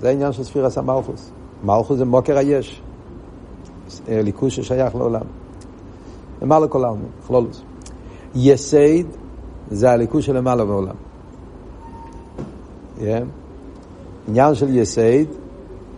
זה 0.00 0.09
העניין 0.09 0.33
של 0.33 0.44
ספירס 0.44 0.79
המלכוס. 0.79 1.31
מלכוס 1.64 1.98
זה 1.98 2.05
מוקר 2.05 2.38
היש. 2.38 2.83
ליכוז 4.09 4.53
ששייך 4.53 4.94
לעולם. 4.94 5.27
למעלה 6.42 6.68
כל 6.68 6.85
העולם, 6.85 7.03
כלולוס. 7.27 7.62
יסד 8.35 9.05
זה 9.70 9.90
הליכוז 9.90 10.24
שלמעלה 10.24 10.64
בעולם. 10.64 10.94
עניין 14.28 14.54
של 14.54 14.76
יסד 14.76 15.24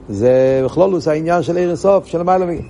זה 0.09 0.63
בכלולוס 0.65 1.09
העניין 1.09 1.43
של 1.43 1.57
עיר 1.57 1.73
הסוף, 1.73 2.07
של 2.07 2.19
למעלה 2.19 2.47
מגיע. 2.47 2.63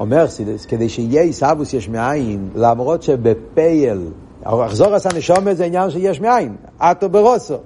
אומר 0.00 0.28
סידס, 0.28 0.66
כדי 0.66 0.88
שיהיה 0.88 1.22
עיסאוווס 1.22 1.74
יש 1.74 1.88
מאין, 1.88 2.48
למרות 2.54 3.02
שבפייל, 3.02 4.06
אחזור 4.44 4.94
עשה 4.94 5.08
נשומת 5.16 5.56
זה 5.56 5.64
עניין 5.64 5.90
שיש 5.90 6.20
מאין, 6.20 6.56
אטו 6.78 7.08
ברוסו. 7.08 7.56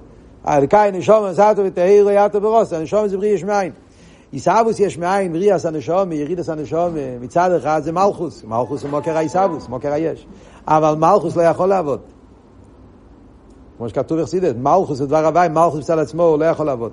אלקאי 0.47 0.91
נשומת 0.93 1.35
סאטו 1.35 1.61
ותהירו 1.65 2.09
אטו 2.25 2.41
ברוסו, 2.41 2.79
נשומת 2.79 3.09
זה 3.09 3.17
בריא 3.17 3.33
יש 3.33 3.43
מאין. 3.43 3.71
עיסאוווס 4.31 4.79
יש 4.79 4.97
מאין, 4.97 5.33
בריאס 5.33 5.65
הנשומת, 5.65 6.13
ירידס 6.13 6.49
הנשומת, 6.49 6.97
מצד 7.21 7.51
אחד 7.51 7.81
זה 7.83 7.91
מלכוס, 7.91 8.43
מלכוס 8.43 8.83
הוא 8.83 8.91
מוקר 8.91 9.17
העיסאוווס, 9.17 9.69
מוקר 9.69 9.93
היש. 9.93 10.27
אבל 10.67 10.95
מלכוס 10.95 11.35
לא 11.35 11.41
יכול 11.41 11.69
לעבוד. 11.69 11.99
כמו 13.77 13.89
שכתוב 13.89 14.21
בחסידת, 14.21 14.55
מלכוס 14.55 14.97
זה 14.97 15.05
דבר 15.05 15.25
הוואי, 15.25 15.47
מלכוס 15.49 15.79
מצד 15.79 15.99
עצמו 15.99 16.23
הוא 16.23 16.39
לא 16.39 16.45
יכול 16.45 16.65
לעבוד. 16.65 16.91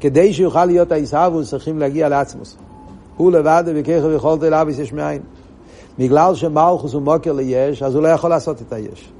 כדי 0.00 0.32
שיוכל 0.32 0.64
להיות 0.64 0.92
העיסאוווס 0.92 1.50
צריכים 1.50 1.78
להגיע 1.78 2.08
לעצמוס. 2.08 2.56
הוא 3.16 3.32
לבד 3.32 3.64
וככה 3.66 4.06
ויכולת 4.06 4.42
אליו 4.42 4.66
יש 4.78 4.92
מאין. 4.92 5.22
בגלל 5.98 6.34
שמלכוס 6.34 6.92
הוא 6.92 7.02
מוקר 7.02 7.32
ליש, 7.32 7.82
אז 7.82 7.94
הוא 7.94 8.02
לא 8.02 8.08
יכול 8.08 8.30
לעשות 8.30 8.62
את 8.62 8.72
היש. 8.72 9.12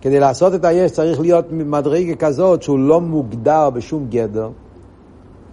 כדי 0.00 0.20
לעשות 0.20 0.54
את 0.54 0.64
היש 0.64 0.92
צריך 0.92 1.20
להיות 1.20 1.52
מדרגה 1.52 2.14
כזאת 2.14 2.62
שהוא 2.62 2.78
לא 2.78 3.00
מוגדר 3.00 3.70
בשום 3.70 4.06
גדר. 4.10 4.50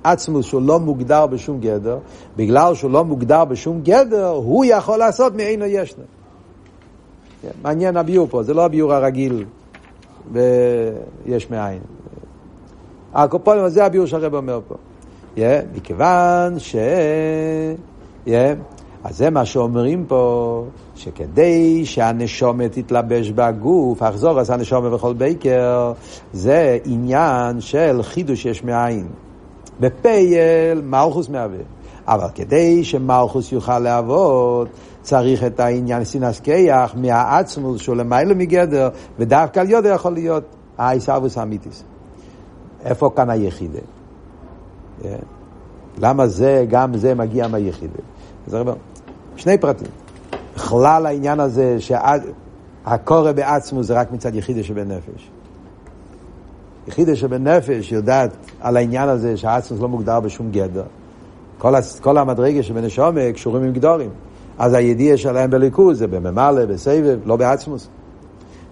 עצמוס 0.03 0.45
שהוא 0.45 0.61
לא 0.61 0.79
מוגדר 0.79 1.27
בשום 1.27 1.59
גדר, 1.59 1.97
בגלל 2.37 2.75
שהוא 2.75 2.91
לא 2.91 3.05
מוגדר 3.05 3.45
בשום 3.45 3.81
גדר, 3.81 4.27
הוא 4.27 4.65
יכול 4.65 4.99
לעשות 4.99 5.35
מעינו 5.35 5.65
ישנו. 5.65 6.03
כן, 7.41 7.49
מעניין 7.61 7.97
הביור 7.97 8.27
פה, 8.29 8.43
זה 8.43 8.53
לא 8.53 8.65
הביור 8.65 8.93
הרגיל 8.93 9.45
ויש 10.31 11.49
מאין. 11.51 11.79
הקופונים, 13.13 13.69
זה 13.69 13.85
הביור 13.85 14.05
שהרב 14.05 14.35
אומר 14.35 14.59
פה. 14.67 14.75
Yeah, 15.35 15.39
מכיוון 15.75 16.59
ש... 16.59 16.75
Yeah, 18.27 18.29
אז 19.03 19.17
זה 19.17 19.29
מה 19.29 19.45
שאומרים 19.45 20.05
פה, 20.07 20.63
שכדי 20.95 21.85
שהנשומת 21.85 22.71
תתלבש 22.71 23.29
בגוף, 23.29 24.03
אחזור 24.03 24.39
אז 24.39 24.49
הנשומת 24.49 24.91
בכל 24.91 25.13
בייקר, 25.13 25.93
זה 26.33 26.77
עניין 26.85 27.61
של 27.61 27.99
חידוש 28.03 28.45
יש 28.45 28.63
מאין. 28.63 29.07
בפייל 29.79 30.81
מלכוס 30.81 31.29
מהווה. 31.29 31.59
אבל 32.07 32.27
כדי 32.35 32.83
שמלכוס 32.83 33.51
יוכל 33.51 33.79
לעבוד, 33.79 34.67
צריך 35.05 35.43
את 35.43 35.59
העניין 35.59 36.03
סינס 36.03 36.39
קייח 36.39 36.95
מהעצמוס 36.95 37.81
שהוא 37.81 37.95
למעלה 37.95 38.33
מגדר, 38.33 38.89
ודווקא 39.19 39.59
על 39.59 39.69
יודע 39.69 39.89
יכול 39.89 40.13
להיות 40.13 40.43
האיסאוויס 40.77 41.37
האמיתיס. 41.37 41.83
איפה 42.85 43.09
כאן 43.15 43.29
היחידה? 43.29 43.79
Yeah. 45.01 45.05
למה 45.97 46.27
זה, 46.27 46.65
גם 46.69 46.97
זה 46.97 47.15
מגיע 47.15 47.47
מהיחידה? 47.47 47.99
זה 48.47 48.57
הרבה, 48.57 48.73
שני 49.35 49.57
פרטים. 49.57 49.87
בכלל 50.55 51.05
העניין 51.05 51.39
הזה 51.39 51.77
שהקורא 51.79 53.31
בעצמו 53.31 53.83
זה 53.83 53.93
רק 53.93 54.11
מצד 54.11 54.35
יחידה 54.35 54.63
שבנפש. 54.63 55.29
יחידה 56.87 57.15
שבנפש 57.15 57.91
יודעת 57.91 58.31
על 58.61 58.77
העניין 58.77 59.09
הזה 59.09 59.37
שהעצמוס 59.37 59.81
לא 59.81 59.87
מוגדר 59.87 60.19
בשום 60.19 60.51
גדר. 60.51 60.83
כל, 61.57 61.73
כל 62.01 62.17
המדרגה 62.17 62.63
שבנשומה 62.63 63.31
קשורים 63.33 63.63
עם 63.63 63.73
גדורים. 63.73 64.09
אז 64.59 64.73
הידיעה 64.73 65.17
שלהם 65.17 65.49
בליכוז 65.49 65.99
זה 65.99 66.07
בממלא, 66.07 66.65
בסבב, 66.65 67.19
לא 67.25 67.35
בעצמוס. 67.35 67.87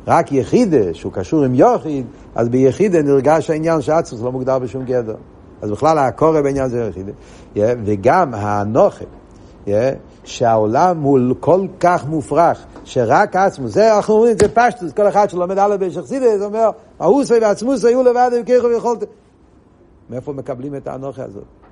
רק 0.07 0.31
יחידה, 0.31 0.93
שהוא 0.93 1.11
קשור 1.11 1.43
עם 1.43 1.55
יוחיד, 1.55 2.05
אז 2.35 2.49
ביחידה 2.49 3.01
נרגש 3.01 3.49
העניין 3.49 3.81
שהעצמוס 3.81 4.21
לא 4.21 4.31
מוגדר 4.31 4.59
בשום 4.59 4.85
גדר. 4.85 5.15
אז 5.61 5.71
בכלל 5.71 5.97
הקורא 5.97 6.41
בעניין 6.41 6.69
זה 6.69 6.89
יחידה. 6.89 7.11
Yeah, 7.55 7.59
וגם 7.85 8.33
האנוכה, 8.33 9.05
yeah, 9.65 9.69
שהעולם 10.23 11.01
הוא 11.01 11.19
כל 11.39 11.67
כך 11.79 12.05
מופרך, 12.07 12.65
שרק 12.83 13.35
עצמו, 13.35 13.67
זה 13.67 13.95
אנחנו 13.95 14.13
אומרים, 14.13 14.35
זה 14.41 14.47
פשטוס, 14.53 14.91
כל 14.93 15.07
אחד 15.07 15.29
שלומד 15.29 15.57
א' 15.57 15.75
בשחסידס, 15.79 16.37
זה 16.37 16.45
אומר, 16.45 16.69
ההוא 16.99 17.23
סביב 17.23 17.43
עצמו 17.43 17.71
היו 17.87 18.03
לבד 18.03 18.31
עם 18.37 18.43
ככה 18.43 18.67
ויכולת. 18.67 19.03
מאיפה 20.09 20.33
מקבלים 20.33 20.75
את 20.75 20.87
האנוכה 20.87 21.23
הזאת? 21.23 21.62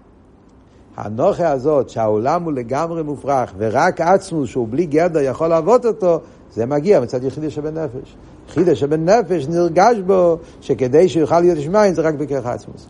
האנוכה 0.97 1.51
הזאת, 1.51 1.89
שהעולם 1.89 2.43
הוא 2.43 2.53
לגמרי 2.53 3.03
מופרך, 3.03 3.53
ורק 3.57 4.01
עצמו, 4.01 4.47
שהוא 4.47 4.67
בלי 4.69 4.85
גדר 4.85 5.19
יכול 5.19 5.47
לעבוד 5.47 5.85
אותו, 5.85 6.19
זה 6.53 6.65
מגיע 6.65 6.99
מצד 6.99 7.23
יחידי 7.23 7.49
שבנפש. 7.49 8.15
יחידי 8.49 8.75
שבנפש 8.75 9.47
נרגש 9.47 9.97
בו, 10.05 10.37
שכדי 10.61 11.09
שיוכל 11.09 11.39
להיות 11.39 11.57
ישמעין 11.57 11.93
זה 11.93 12.01
רק 12.01 12.13
בכרך 12.13 12.45
עצמוס. 12.45 12.87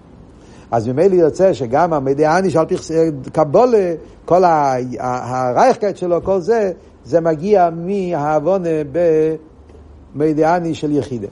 אז 0.71 0.87
ממילא 0.87 1.15
יוצא 1.15 1.53
שגם 1.53 1.93
המדיאני 1.93 2.49
שעל 2.49 2.65
פי 2.65 2.75
קבולה, 3.31 3.93
כל 4.25 4.43
הרייכקט 4.99 5.97
שלו, 5.97 6.23
כל 6.23 6.39
זה, 6.39 6.71
זה 7.05 7.21
מגיע 7.21 7.69
מהעוונה 7.69 8.69
במדיאני 10.15 10.75
של 10.75 10.91
יחידה. 10.91 11.27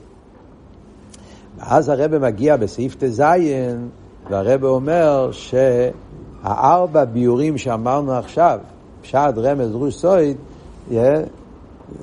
ואז 1.58 1.88
הרבה 1.88 2.18
מגיע 2.18 2.56
בסעיף 2.56 2.94
ט"ז, 2.94 3.22
והרבה 4.30 4.68
אומר 4.68 5.30
שהארבע 6.42 7.04
ביורים 7.04 7.58
שאמרנו 7.58 8.12
עכשיו, 8.12 8.58
פשט, 9.02 9.18
רמז, 9.36 9.70
דרוש, 9.70 9.94
סויד, 9.94 10.36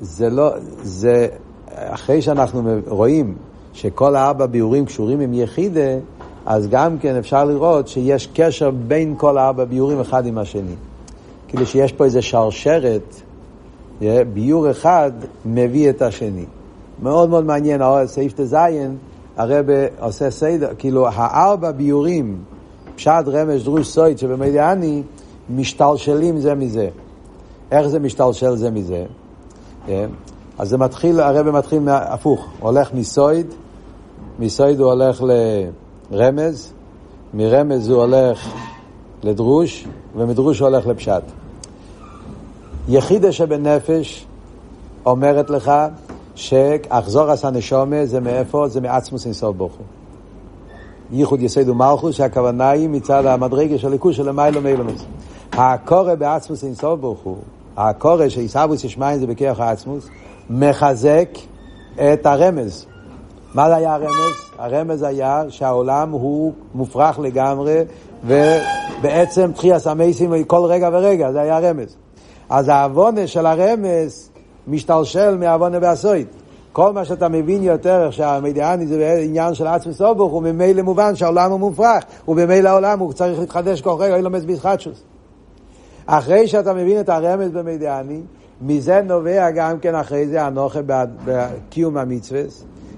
זה 0.00 0.30
לא, 0.30 0.50
זה, 0.82 1.26
אחרי 1.74 2.22
שאנחנו 2.22 2.62
רואים 2.86 3.34
שכל 3.72 4.16
הארבע 4.16 4.46
ביורים 4.46 4.86
קשורים 4.86 5.20
עם 5.20 5.34
יחידה, 5.34 5.90
אז 6.46 6.68
גם 6.68 6.98
כן 6.98 7.16
אפשר 7.16 7.44
לראות 7.44 7.88
שיש 7.88 8.28
קשר 8.34 8.70
בין 8.70 9.14
כל 9.18 9.38
הארבע 9.38 9.64
ביורים 9.64 10.00
אחד 10.00 10.26
עם 10.26 10.38
השני. 10.38 10.74
כאילו 11.48 11.66
שיש 11.66 11.92
פה 11.92 12.04
איזה 12.04 12.22
שרשרת, 12.22 13.14
ביור 14.32 14.70
אחד 14.70 15.12
מביא 15.46 15.90
את 15.90 16.02
השני. 16.02 16.44
מאוד 17.02 17.30
מאוד 17.30 17.44
מעניין, 17.44 17.80
סעיף 18.06 18.32
ט"ז, 18.32 18.56
הרב 19.36 19.66
עושה 20.00 20.30
סדר, 20.30 20.68
כאילו 20.78 21.08
הארבע 21.08 21.70
ביורים, 21.70 22.38
פשט, 22.98 23.24
רמש, 23.26 23.62
דרוש, 23.62 23.86
סויד, 23.88 24.18
שבמדיאני, 24.18 25.02
משתלשלים 25.50 26.38
זה 26.40 26.54
מזה. 26.54 26.88
איך 27.70 27.86
זה 27.86 27.98
משתלשל 27.98 28.56
זה 28.56 28.70
מזה? 28.70 29.04
אז 30.58 30.68
זה 30.68 30.78
מתחיל, 30.78 31.20
הרב 31.20 31.50
מתחיל 31.50 31.88
הפוך, 31.88 32.48
הולך 32.60 32.94
מסויד, 32.94 33.46
מסויד 34.38 34.80
הוא 34.80 34.92
הולך 34.92 35.22
ל... 35.22 35.30
רמז, 36.12 36.72
מרמז 37.34 37.88
הוא 37.88 38.02
הולך 38.02 38.54
לדרוש, 39.22 39.86
ומדרוש 40.16 40.58
הוא 40.58 40.68
הולך 40.68 40.86
לפשט. 40.86 41.22
יחידה 42.88 43.32
שבנפש 43.32 44.26
אומרת 45.06 45.50
לך 45.50 45.72
שאחזור 46.34 47.30
עשה 47.30 47.50
נשומה 47.50 48.06
זה 48.06 48.20
מאיפה? 48.20 48.68
זה 48.68 48.80
מעצמוס 48.80 49.24
אינסוף 49.26 49.56
ברוך 49.56 49.72
הוא. 49.72 49.97
ייחוד 51.12 51.42
יסד 51.42 51.68
ומלכוס 51.68 52.16
שהכוונה 52.16 52.70
היא 52.70 52.88
מצד 52.88 53.26
המדרגה 53.26 53.78
של 53.78 53.88
ליכוז 53.88 54.14
של 54.14 54.28
המיילו 54.28 54.60
מיילומס. 54.60 55.04
הקורא 55.52 56.14
בעצמוס 56.14 56.64
אינסוף 56.64 57.00
ברוך 57.00 57.20
הוא, 57.20 57.36
הקורא 57.76 58.28
שעיסאוווס 58.28 58.84
ישמעין 58.84 59.18
זה 59.18 59.26
בכיח 59.26 59.60
העצמוס, 59.60 60.08
מחזק 60.50 61.28
את 61.94 62.26
הרמז. 62.26 62.86
מה 63.54 63.68
זה 63.68 63.76
היה 63.76 63.94
הרמז? 63.94 64.34
הרמז 64.58 65.02
היה 65.02 65.42
שהעולם 65.48 66.10
הוא 66.10 66.52
מופרך 66.74 67.18
לגמרי, 67.18 67.80
ובעצם 68.24 69.52
תחייה 69.52 69.78
סמייסים 69.78 70.44
כל 70.44 70.64
רגע 70.64 70.90
ורגע, 70.92 71.32
זה 71.32 71.40
היה 71.40 71.56
הרמז. 71.56 71.96
אז 72.50 72.68
העוונה 72.68 73.26
של 73.26 73.46
הרמז 73.46 74.30
משתלשל 74.68 75.36
מהעוונה 75.36 75.80
בעשוית. 75.80 76.28
כל 76.72 76.92
מה 76.92 77.04
שאתה 77.04 77.28
מבין 77.28 77.62
יותר, 77.62 78.10
שהמדיאני 78.10 78.86
זה 78.86 79.20
עניין 79.24 79.54
של 79.54 79.66
עצמי 79.66 79.92
סובוך, 79.92 80.32
הוא 80.32 80.42
ממילא 80.42 80.82
מובן 80.82 81.16
שהעולם 81.16 81.50
הוא 81.50 81.60
מופרך, 81.60 82.04
ובמילא 82.28 82.68
העולם 82.68 82.98
הוא 82.98 83.12
צריך 83.12 83.38
להתחדש 83.38 83.80
כל 83.80 83.96
רגע, 83.98 84.16
אין 84.16 84.24
לו 84.24 84.30
מצביס 84.30 84.60
חדשוס. 84.60 85.02
אחרי 86.06 86.46
שאתה 86.46 86.72
מבין 86.74 87.00
את 87.00 87.08
הרמז 87.08 87.50
במדיאני, 87.50 88.20
מזה 88.62 89.02
נובע 89.02 89.50
גם 89.50 89.78
כן 89.78 89.94
אחרי 89.94 90.26
זה 90.26 90.46
אנוכה 90.46 90.80
בקיום 91.24 91.96
המצווה, 91.96 92.42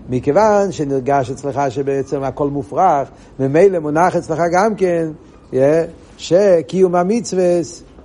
מכיוון 0.09 0.73
שנרגש 0.73 1.31
אצלך 1.31 1.61
שבעצם 1.69 2.23
הכל 2.23 2.49
מופרך, 2.49 3.09
ממילא 3.39 3.79
מונח 3.79 4.17
אצלך 4.17 4.43
גם 4.53 4.75
כן, 4.75 5.09
yeah, 5.53 5.57
שקיום 6.17 6.95
המצווה, 6.95 7.61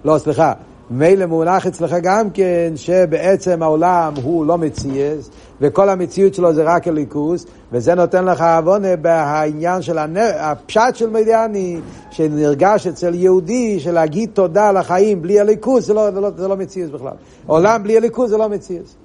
לא, 0.06 0.18
סליחה, 0.18 0.54
מילא 0.90 1.26
מונח 1.26 1.68
אצלך 1.68 1.96
גם 2.04 2.30
כן 2.30 2.74
שבעצם 2.76 3.64
העולם 3.64 4.14
הוא 4.24 4.46
לא 4.46 4.58
מציאס 4.58 5.30
וכל 5.62 5.90
המציאות 5.90 6.34
שלו 6.34 6.54
זה 6.54 6.64
רק 6.64 6.88
הליכוס 6.88 7.46
וזה 7.72 7.96
נותן 7.96 8.26
לך 8.26 8.42
עוונה 8.42 8.96
בעניין 8.96 9.82
של 9.82 9.98
הנר... 9.98 10.32
הפשט 10.40 10.82
של 10.94 11.10
מדיאני 11.10 11.80
שנרגש 12.12 12.88
אצל 12.88 13.14
יהודי 13.14 13.80
של 13.80 13.92
להגיד 13.92 14.30
תודה 14.34 14.72
לחיים 14.72 15.22
בלי 15.22 15.40
הליכוס 15.40 15.86
זה 15.86 15.94
לא, 15.94 16.10
לא, 16.10 16.32
לא 16.38 16.58
מציאס 16.58 16.90
בכלל. 16.90 17.14
עולם 17.48 17.84
בלי 17.84 17.98
הליכוס 17.98 18.30
זה 18.30 18.38
לא 18.38 18.50
מציאס. 18.50 18.96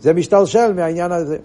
זה 0.00 0.12
משתלשל 0.12 0.72
מהעניין 0.72 1.12
הזה 1.12 1.36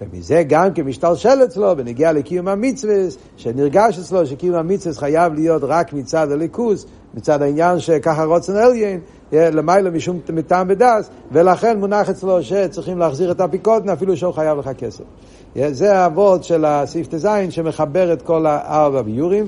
ומזה 0.00 0.42
גם 0.48 0.74
כמשתלשל 0.74 1.44
אצלו 1.44 1.76
בנגיע 1.76 2.12
לקיום 2.12 2.48
המצווה, 2.48 2.94
שנרגש 3.36 3.98
אצלו 3.98 4.26
שקיום 4.26 4.54
המצווה 4.54 4.94
חייב 4.94 5.34
להיות 5.34 5.62
רק 5.64 5.92
מצד 5.92 6.32
הליכוס, 6.32 6.86
מצד 7.14 7.42
העניין 7.42 7.78
שככה 7.78 8.24
רוצן 8.24 8.56
עליין, 8.56 9.00
למעלה 9.32 9.90
משום 9.90 10.20
מטעם 10.32 10.68
בדס, 10.68 11.10
ולכן 11.32 11.78
מונח 11.78 12.10
אצלו 12.10 12.42
שצריכים 12.42 12.98
להחזיר 12.98 13.30
את 13.30 13.40
הפיקודן 13.40 13.88
אפילו 13.88 14.16
שהוא 14.16 14.32
חייב 14.32 14.58
לך 14.58 14.70
כסף. 14.78 15.04
זה 15.70 15.98
האבות 15.98 16.44
של 16.44 16.64
הסעיף 16.64 17.06
ט"ז 17.06 17.28
שמחבר 17.50 18.12
את 18.12 18.22
כל 18.22 18.46
הארבע 18.46 19.02
ביורים. 19.02 19.46